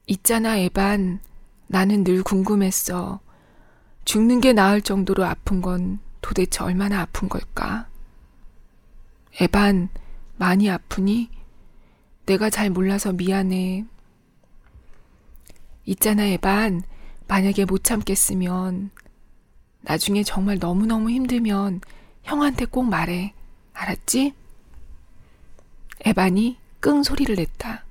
있잖아, 0.07 0.57
에반. 0.57 1.21
나는 1.67 2.05
늘 2.05 2.23
궁금했어. 2.23 3.21
죽는 4.05 4.41
게 4.41 4.53
나을 4.53 4.81
정도로 4.81 5.25
아픈 5.25 5.61
건 5.61 5.99
도대체 6.27 6.65
얼마나 6.65 7.03
아픈 7.03 7.29
걸까? 7.29 7.87
에반, 9.41 9.89
많이 10.37 10.69
아프니? 10.69 11.31
내가 12.27 12.51
잘 12.51 12.69
몰라서 12.69 13.13
미안해. 13.13 13.85
있잖아, 15.85 16.25
에반. 16.25 16.83
만약에 17.29 17.65
못 17.65 17.85
참겠으면, 17.85 18.91
나중에 19.83 20.25
정말 20.25 20.59
너무너무 20.59 21.11
힘들면 21.11 21.81
형한테 22.25 22.65
꼭 22.65 22.89
말해. 22.89 23.33
알았지? 23.73 24.35
에반이 26.07 26.59
끙 26.81 27.05
소리를 27.05 27.37
냈다. 27.37 27.85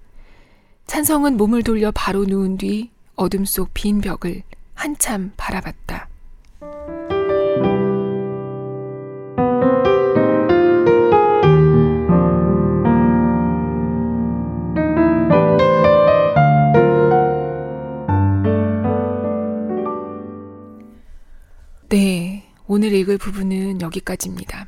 찬성은 0.88 1.38
몸을 1.38 1.64
돌려 1.64 1.90
바로 1.96 2.26
누운 2.26 2.58
뒤 2.58 2.92
어둠 3.16 3.46
속 3.46 3.70
빈 3.74 4.02
벽을 4.02 4.44
한참 4.74 5.32
바라봤다. 5.38 6.10
오늘 22.76 22.92
읽을 22.92 23.18
부분은 23.18 23.80
여기까지입니다. 23.80 24.68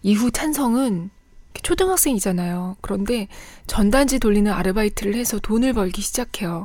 이후 0.00 0.30
찬성은 0.30 1.10
초등학생이잖아요. 1.62 2.78
그런데 2.80 3.28
전단지 3.66 4.18
돌리는 4.18 4.50
아르바이트를 4.50 5.14
해서 5.14 5.38
돈을 5.38 5.74
벌기 5.74 6.00
시작해요. 6.00 6.64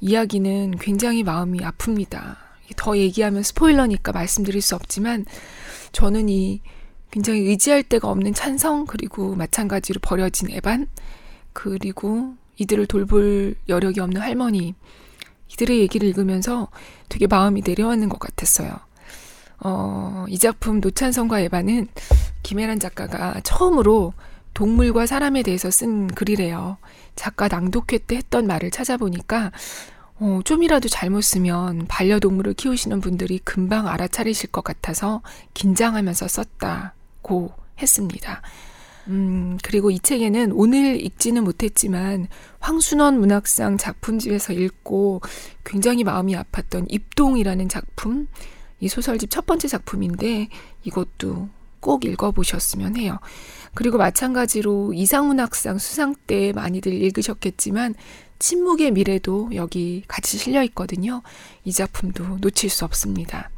이야기는 0.00 0.78
굉장히 0.80 1.22
마음이 1.22 1.60
아픕니다. 1.60 2.34
더 2.74 2.96
얘기하면 2.98 3.44
스포일러니까 3.44 4.10
말씀드릴 4.10 4.60
수 4.60 4.74
없지만 4.74 5.24
저는 5.92 6.28
이 6.28 6.60
굉장히 7.12 7.42
의지할 7.42 7.84
데가 7.84 8.08
없는 8.08 8.34
찬성 8.34 8.86
그리고 8.86 9.36
마찬가지로 9.36 10.00
버려진 10.02 10.50
에반 10.50 10.88
그리고 11.52 12.34
이들을 12.56 12.86
돌볼 12.86 13.54
여력이 13.68 14.00
없는 14.00 14.20
할머니 14.20 14.74
이들의 15.52 15.78
얘기를 15.78 16.08
읽으면서 16.08 16.66
되게 17.08 17.28
마음이 17.28 17.62
내려앉는 17.64 18.08
것 18.08 18.18
같았어요. 18.18 18.80
어, 19.64 20.26
이 20.28 20.38
작품 20.38 20.80
노찬성과 20.80 21.40
에반은 21.40 21.88
김혜란 22.42 22.78
작가가 22.78 23.40
처음으로 23.42 24.12
동물과 24.52 25.06
사람에 25.06 25.42
대해서 25.42 25.70
쓴 25.70 26.06
글이래요. 26.06 26.76
작가 27.16 27.48
낭독회 27.48 27.98
때 28.06 28.16
했던 28.16 28.46
말을 28.46 28.70
찾아보니까 28.70 29.50
어, 30.20 30.40
좀이라도 30.44 30.88
잘못 30.88 31.22
쓰면 31.22 31.86
반려동물을 31.88 32.54
키우시는 32.54 33.00
분들이 33.00 33.40
금방 33.40 33.88
알아차리실 33.88 34.52
것 34.52 34.62
같아서 34.62 35.22
긴장하면서 35.54 36.28
썼다고 36.28 37.52
했습니다. 37.80 38.42
음, 39.08 39.58
그리고 39.62 39.90
이 39.90 39.98
책에는 39.98 40.52
오늘 40.52 41.04
읽지는 41.04 41.42
못했지만 41.42 42.28
황순원 42.60 43.18
문학상 43.18 43.78
작품집에서 43.78 44.52
읽고 44.52 45.22
굉장히 45.64 46.04
마음이 46.04 46.34
아팠던 46.36 46.86
입동이라는 46.88 47.68
작품, 47.68 48.28
이 48.80 48.88
소설집 48.88 49.30
첫 49.30 49.46
번째 49.46 49.68
작품인데 49.68 50.48
이것도 50.84 51.48
꼭 51.80 52.04
읽어보셨으면 52.04 52.96
해요. 52.96 53.18
그리고 53.74 53.98
마찬가지로 53.98 54.94
이상문학상 54.94 55.78
수상 55.78 56.14
때 56.26 56.52
많이들 56.52 56.92
읽으셨겠지만 56.92 57.94
침묵의 58.38 58.92
미래도 58.92 59.50
여기 59.54 60.02
같이 60.08 60.38
실려 60.38 60.62
있거든요. 60.64 61.22
이 61.64 61.72
작품도 61.72 62.38
놓칠 62.40 62.70
수 62.70 62.84
없습니다. 62.84 63.50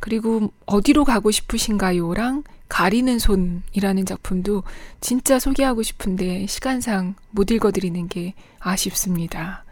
그리고 0.00 0.52
어디로 0.64 1.04
가고 1.04 1.30
싶으신가요랑 1.30 2.44
가리는 2.68 3.18
손이라는 3.18 4.06
작품도 4.06 4.62
진짜 5.00 5.38
소개하고 5.38 5.82
싶은데 5.82 6.46
시간상 6.46 7.14
못 7.30 7.50
읽어드리는 7.50 8.08
게 8.08 8.34
아쉽습니다. 8.58 9.65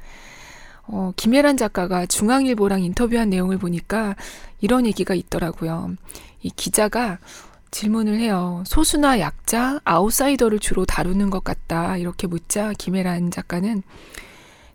어, 0.86 1.12
김혜란 1.16 1.56
작가가 1.56 2.06
중앙일보랑 2.06 2.82
인터뷰한 2.82 3.30
내용을 3.30 3.58
보니까 3.58 4.16
이런 4.60 4.86
얘기가 4.86 5.14
있더라고요. 5.14 5.94
이 6.42 6.50
기자가 6.50 7.18
질문을 7.70 8.18
해요. 8.20 8.62
소수나 8.66 9.18
약자, 9.18 9.80
아웃사이더를 9.84 10.60
주로 10.60 10.84
다루는 10.84 11.30
것 11.30 11.42
같다. 11.42 11.96
이렇게 11.96 12.26
묻자 12.26 12.72
김혜란 12.78 13.30
작가는 13.30 13.82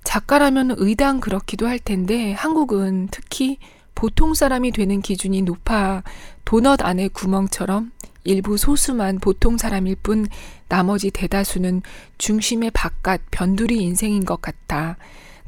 작가라면 0.04 0.76
의당 0.78 1.20
그렇기도 1.20 1.68
할 1.68 1.80
텐데 1.80 2.34
한국은 2.34 3.08
특히 3.12 3.58
보통 3.96 4.34
사람이 4.34 4.72
되는 4.72 5.02
기준이 5.02 5.42
높아 5.44 6.04
도넛 6.46 6.82
안에 6.84 7.10
구멍처럼 7.10 7.92
일부 8.24 8.58
소수만 8.58 9.20
보통 9.20 9.58
사람일 9.58 9.96
뿐 10.02 10.28
나머지 10.68 11.10
대다수는 11.12 11.82
중심의 12.18 12.72
바깥 12.72 13.22
변두리 13.32 13.78
인생인 13.78 14.26
것 14.26 14.42
같다. 14.42 14.98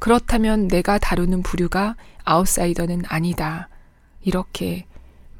그렇다면 0.02 0.68
내가 0.68 0.98
다루는 0.98 1.44
부류가 1.44 1.96
아웃사이더는 2.24 3.04
아니다. 3.08 3.70
이렇게 4.24 4.88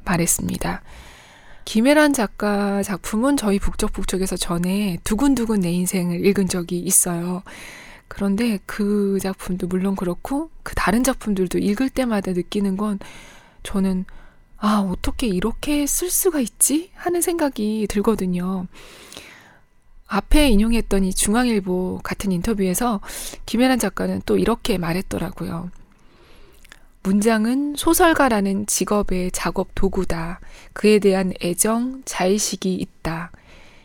말했습니다. 0.04 0.82
김혜란 1.64 2.12
작가 2.12 2.80
작품은 2.84 3.36
저희 3.36 3.58
북적북적에서 3.58 4.36
전에 4.36 4.98
두근두근 5.02 5.62
내 5.62 5.72
인생을 5.72 6.24
읽은 6.24 6.46
적이 6.46 6.78
있어요. 6.78 7.42
그런데 8.06 8.60
그 8.64 9.18
작품도 9.20 9.66
물론 9.66 9.96
그렇고 9.96 10.48
그 10.62 10.76
다른 10.76 11.02
작품들도 11.02 11.58
읽을 11.58 11.90
때마다 11.90 12.30
느끼는 12.30 12.76
건 12.76 13.00
저는 13.64 14.04
아, 14.58 14.78
어떻게 14.88 15.26
이렇게 15.26 15.88
쓸 15.88 16.08
수가 16.08 16.38
있지? 16.38 16.92
하는 16.94 17.20
생각이 17.20 17.88
들거든요. 17.90 18.68
앞에 20.12 20.50
인용했던 20.50 21.04
이 21.04 21.14
중앙일보 21.14 22.00
같은 22.02 22.32
인터뷰에서 22.32 23.00
김혜란 23.46 23.78
작가는 23.78 24.20
또 24.26 24.36
이렇게 24.36 24.76
말했더라고요. 24.76 25.70
문장은 27.02 27.76
소설가라는 27.78 28.66
직업의 28.66 29.30
작업 29.32 29.68
도구다. 29.74 30.40
그에 30.74 30.98
대한 30.98 31.32
애정, 31.42 32.02
자의식이 32.04 32.74
있다. 32.74 33.32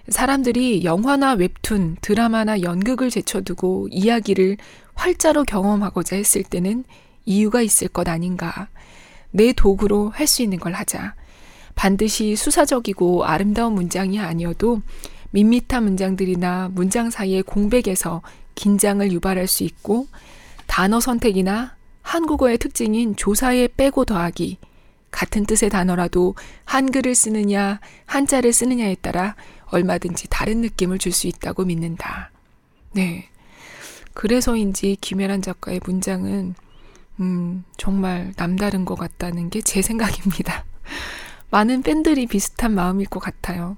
사람들이 0.10 0.84
영화나 0.84 1.32
웹툰, 1.32 1.96
드라마나 2.02 2.62
연극을 2.62 3.10
제쳐두고 3.10 3.88
이야기를 3.90 4.58
활자로 4.96 5.46
경험하고자 5.46 6.18
했을 6.18 6.44
때는 6.44 6.84
이유가 7.26 7.62
있을 7.62 7.88
것 7.88 8.10
아닌가. 8.10 8.68
내 9.32 9.54
도구로 9.54 10.10
할 10.10 10.28
수 10.28 10.44
있는 10.44 10.60
걸 10.60 10.74
하자. 10.74 11.16
반드시 11.76 12.36
수사적이고 12.36 13.24
아름다운 13.24 13.74
문장이 13.74 14.20
아니어도 14.20 14.82
밋밋한 15.32 15.84
문장들이나 15.84 16.70
문장 16.74 17.10
사이의 17.10 17.44
공백에서 17.44 18.22
긴장을 18.56 19.12
유발할 19.12 19.48
수 19.48 19.64
있고 19.64 20.08
단어 20.66 21.00
선택이나 21.00 21.76
한국어의 22.02 22.58
특징인 22.58 23.16
조사에 23.16 23.70
빼고 23.76 24.06
더하기 24.06 24.58
같은 25.12 25.46
뜻의 25.46 25.70
단어라도 25.70 26.36
한글을 26.66 27.16
쓰느냐 27.16 27.80
한자를 28.06 28.54
쓰느냐에 28.54 28.96
따라 28.96 29.36
얼마든지 29.68 30.28
다른 30.30 30.62
느낌을 30.62 30.98
줄 31.00 31.12
수 31.12 31.28
있다고 31.28 31.66
믿는다. 31.66 32.32
네. 32.94 33.30
그래서인지 34.14 34.98
김혜란 35.02 35.42
작가의 35.42 35.82
문장은 35.86 36.56
음, 37.20 37.64
정말 37.78 38.34
남다른 38.38 38.86
것 38.86 38.96
같다는 38.96 39.50
게 39.50 39.62
제 39.62 39.82
생각입니다. 39.82 40.66
많은 41.50 41.82
팬들이 41.82 42.28
비슷한 42.28 42.74
마음일 42.76 43.08
것 43.08 43.20
같아요. 43.20 43.78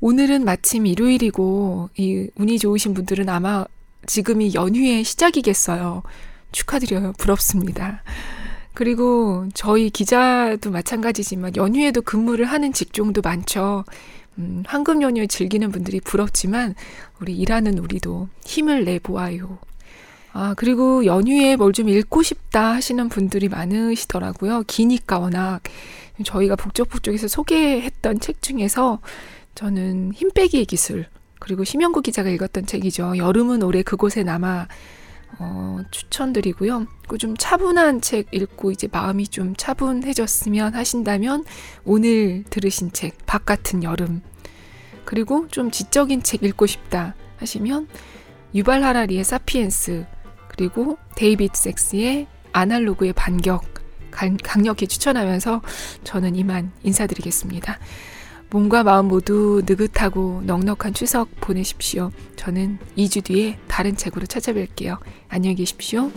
오늘은 0.00 0.44
마침 0.44 0.86
일요일이고 0.86 1.90
이 1.96 2.28
운이 2.36 2.58
좋으신 2.58 2.94
분들은 2.94 3.28
아마 3.28 3.64
지금이 4.06 4.54
연휴의 4.54 5.04
시작이겠어요. 5.04 6.02
축하드려요. 6.52 7.12
부럽습니다. 7.18 8.02
그리고 8.74 9.46
저희 9.54 9.88
기자도 9.88 10.70
마찬가지지만 10.70 11.56
연휴에도 11.56 12.02
근무를 12.02 12.44
하는 12.44 12.72
직종도 12.72 13.22
많죠. 13.22 13.84
음, 14.38 14.62
황금 14.66 15.00
연휴 15.00 15.26
즐기는 15.26 15.72
분들이 15.72 15.98
부럽지만 16.00 16.74
우리 17.20 17.34
일하는 17.34 17.78
우리도 17.78 18.28
힘을 18.44 18.84
내보아요. 18.84 19.58
아, 20.34 20.52
그리고 20.58 21.06
연휴에 21.06 21.56
뭘 21.56 21.72
좀 21.72 21.88
읽고 21.88 22.22
싶다 22.22 22.74
하시는 22.74 23.08
분들이 23.08 23.48
많으시더라고요. 23.48 24.64
기니까 24.66 25.18
워낙 25.18 25.62
저희가 26.22 26.56
북적북적에서 26.56 27.28
소개했던 27.28 28.20
책 28.20 28.42
중에서 28.42 29.00
저는 29.56 30.12
힘 30.12 30.30
빼기의 30.30 30.66
기술 30.66 31.06
그리고 31.40 31.64
심영구 31.64 32.02
기자가 32.02 32.28
읽었던 32.30 32.66
책이죠. 32.66 33.16
여름은 33.16 33.62
올해 33.62 33.82
그곳에 33.82 34.22
남아 34.22 34.68
어, 35.38 35.78
추천드리고요. 35.90 36.86
좀 37.18 37.36
차분한 37.36 38.00
책 38.02 38.28
읽고 38.32 38.70
이제 38.70 38.86
마음이 38.90 39.28
좀 39.28 39.54
차분해졌으면 39.56 40.74
하신다면 40.74 41.44
오늘 41.84 42.44
들으신 42.50 42.92
책 42.92 43.24
바깥은 43.26 43.82
여름 43.82 44.22
그리고 45.04 45.48
좀 45.48 45.70
지적인 45.70 46.22
책 46.22 46.42
읽고 46.42 46.66
싶다 46.66 47.14
하시면 47.38 47.88
유발 48.54 48.82
하라리의 48.82 49.24
사피엔스 49.24 50.06
그리고 50.48 50.98
데이비드 51.16 51.58
섹스의 51.58 52.26
아날로그의 52.52 53.14
반격 53.14 53.64
강력히 54.10 54.86
추천하면서 54.86 55.62
저는 56.04 56.36
이만 56.36 56.72
인사드리겠습니다. 56.82 57.78
몸과 58.56 58.82
마음 58.82 59.08
모두 59.08 59.60
느긋하고 59.66 60.40
넉넉한 60.46 60.94
추석 60.94 61.28
보내십시오. 61.42 62.10
저는 62.36 62.78
2주 62.96 63.22
뒤에 63.22 63.58
다른 63.68 63.94
책으로 63.94 64.24
찾아뵐게요. 64.24 64.98
안녕히 65.28 65.56
계십시오. 65.56 66.10